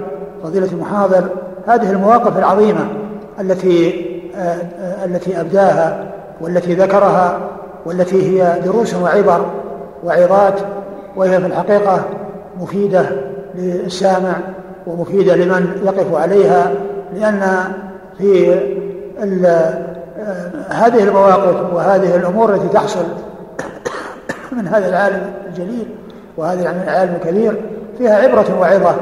فضيلة 0.42 0.68
المحاضر 0.72 1.24
هذه 1.66 1.90
المواقف 1.90 2.38
العظيمة 2.38 2.88
التي 3.40 4.09
التي 5.04 5.40
أبداها 5.40 6.06
والتي 6.40 6.74
ذكرها 6.74 7.38
والتي 7.86 8.42
هي 8.42 8.60
دروس 8.60 8.94
وعبر 8.94 9.46
وعظات 10.04 10.54
وهي 11.16 11.40
في 11.40 11.46
الحقيقة 11.46 12.04
مفيدة 12.60 13.06
للسامع 13.54 14.34
ومفيدة 14.86 15.36
لمن 15.36 15.82
يقف 15.84 16.14
عليها 16.14 16.72
لأن 17.14 17.64
في 18.18 18.50
هذه 20.68 21.02
المواقف 21.02 21.74
وهذه 21.74 22.16
الأمور 22.16 22.54
التي 22.54 22.68
تحصل 22.68 23.04
من 24.56 24.68
هذا 24.68 24.88
العالم 24.88 25.22
الجليل 25.48 25.86
وهذا 26.36 26.60
العالم 26.84 27.14
الكبير 27.14 27.60
فيها 27.98 28.16
عبرة 28.16 28.60
وعظة 28.60 28.94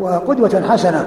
وقدوة 0.00 0.62
حسنة. 0.68 1.06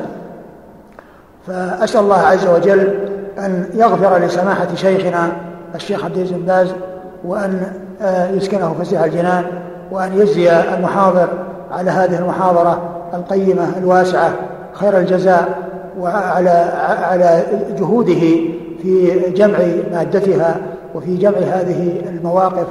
فأسأل 1.48 2.00
الله 2.00 2.20
عز 2.20 2.48
وجل 2.48 3.10
أن 3.38 3.70
يغفر 3.74 4.18
لسماحة 4.18 4.68
شيخنا 4.76 5.32
الشيخ 5.76 6.06
عبد 6.06 6.18
العزيز 6.18 6.38
بن 6.38 6.46
باز 6.46 6.74
وأن 7.26 7.72
آه، 8.02 8.30
يسكنه 8.30 8.76
فسيح 8.80 9.04
الجنان 9.04 9.44
وأن 9.92 10.20
يجزي 10.20 10.52
المحاضر 10.52 11.28
على 11.72 11.92
هذه 11.92 12.20
المحاضرة 12.20 12.82
القيمة 13.14 13.78
الواسعة 13.78 14.34
خير 14.74 14.98
الجزاء 14.98 15.58
وعلى 16.00 16.50
على 17.02 17.44
جهوده 17.80 18.20
في 18.82 19.22
جمع 19.36 19.58
مادتها 19.92 20.56
وفي 20.96 21.18
جمع 21.18 21.38
هذه 21.38 22.02
المواقف 22.10 22.68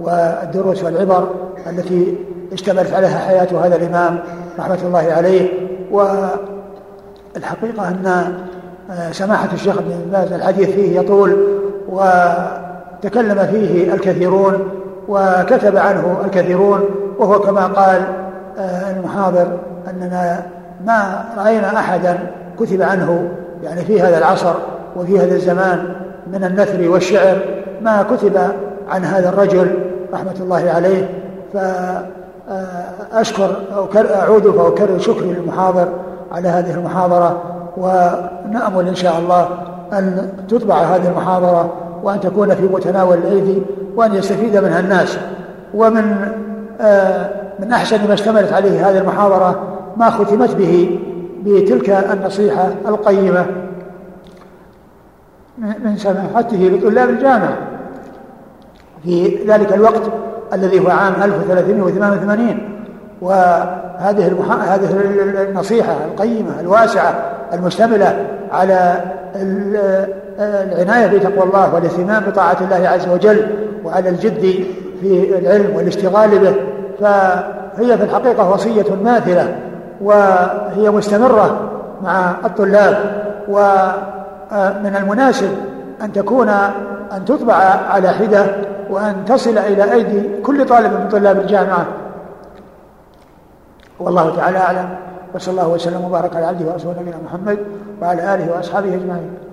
والدروس 0.00 0.84
والعبر 0.84 1.28
التي 1.70 2.14
اشتملت 2.52 2.92
عليها 2.92 3.18
حياة 3.18 3.66
هذا 3.66 3.76
الإمام 3.76 4.18
رحمة 4.58 4.78
الله 4.84 5.12
عليه. 5.12 5.48
والحقيقة 7.34 7.88
أن 7.88 8.34
سماحة 9.12 9.48
الشيخ 9.52 9.78
ابن 9.78 10.10
باز 10.12 10.32
الحديث 10.32 10.70
فيه 10.70 11.00
يطول 11.00 11.36
وتكلم 11.88 13.46
فيه 13.46 13.94
الكثيرون 13.94 14.68
وكتب 15.08 15.76
عنه 15.76 16.16
الكثيرون 16.24 16.80
وهو 17.18 17.38
كما 17.38 17.66
قال 17.66 18.02
آه، 18.58 18.90
المحاضر 18.90 19.58
أننا 19.90 20.42
ما 20.86 21.24
رأينا 21.38 21.78
أحدا 21.78 22.18
كتب 22.60 22.82
عنه 22.82 23.28
يعني 23.62 23.80
في 23.80 24.02
هذا 24.02 24.18
العصر 24.18 24.54
وفي 24.96 25.18
هذا 25.18 25.34
الزمان 25.34 25.94
من 26.32 26.44
النثر 26.44 26.90
والشعر 26.90 27.36
ما 27.82 28.02
كتب 28.02 28.38
عن 28.88 29.04
هذا 29.04 29.28
الرجل 29.28 29.78
رحمة 30.12 30.34
الله 30.40 30.70
عليه. 30.70 31.08
فأشكر 31.54 33.56
أعود 34.14 34.50
فأكرر 34.50 34.98
شكري 34.98 35.32
للمحاضر 35.32 35.88
على 36.32 36.48
هذه 36.48 36.74
المحاضرة. 36.74 37.42
ونأمل 37.78 38.88
إن 38.88 38.94
شاء 38.94 39.18
الله 39.18 39.48
أن 39.92 40.32
تطبع 40.48 40.74
هذه 40.74 41.08
المحاضرة 41.08 41.72
وأن 42.02 42.20
تكون 42.20 42.54
في 42.54 42.62
متناول 42.62 43.18
الأيدي 43.18 43.62
وأن 43.96 44.14
يستفيد 44.14 44.56
منها 44.56 44.80
الناس 44.80 45.18
ومن 45.74 46.32
آه، 46.80 47.30
من 47.58 47.72
أحسن 47.72 48.08
ما 48.08 48.14
اشتملت 48.14 48.52
عليه 48.52 48.90
هذه 48.90 48.98
المحاضرة 48.98 49.62
ما 49.96 50.10
ختمت 50.10 50.54
به 50.54 51.00
بتلك 51.44 51.90
النصيحة 51.90 52.68
القيمة 52.88 53.46
من 55.58 55.96
سماحته 55.96 56.56
لطلاب 56.56 57.08
الجامعة 57.08 57.56
في 59.04 59.38
ذلك 59.46 59.72
الوقت 59.72 60.02
الذي 60.52 60.80
هو 60.80 60.88
عام 60.90 61.12
1388 61.22 62.58
وهذه. 63.20 63.88
هذه 63.98 64.28
النصيحة 65.48 65.92
القيمة 65.92 66.60
الواسعة 66.60 67.37
المشتملة 67.52 68.26
على 68.52 69.00
العناية 70.38 71.06
بتقوى 71.06 71.42
الله 71.42 71.74
والاهتمام 71.74 72.22
بطاعة 72.24 72.56
الله 72.60 72.88
عز 72.88 73.08
وجل 73.08 73.46
وعلى 73.84 74.08
الجد 74.08 74.66
في 75.00 75.38
العلم 75.38 75.76
والاشتغال 75.76 76.38
به. 76.38 76.54
فهي 77.00 77.98
في 77.98 78.04
الحقيقة 78.04 78.50
وصية 78.50 78.94
ماثلة 79.04 79.56
وهي 80.00 80.90
مستمرة 80.90 81.70
مع 82.02 82.30
الطلاب. 82.44 82.98
ومن 83.48 84.96
المناسب 84.96 85.50
أن 86.02 86.12
تكون 86.12 86.48
أن 87.12 87.24
تطبع 87.26 87.54
على 87.90 88.08
حدة 88.08 88.46
وأن 88.90 89.24
تصل 89.26 89.58
إلى 89.58 89.92
أيدي 89.92 90.42
كل 90.42 90.66
طالب 90.66 90.92
من 90.92 91.08
طلاب 91.08 91.38
الجامعة. 91.38 91.86
والله 94.00 94.36
تعالى 94.36 94.58
أعلم. 94.58 94.88
وصلى 95.34 95.52
الله 95.52 95.68
وسلم 95.68 96.04
وبارك 96.04 96.36
على 96.36 96.46
عبده 96.46 96.72
ورسوله 96.72 97.00
نبينا 97.00 97.18
محمد 97.24 97.58
وعلى 98.02 98.34
آله 98.34 98.52
وأصحابه 98.52 98.94
أجمعين. 98.94 99.47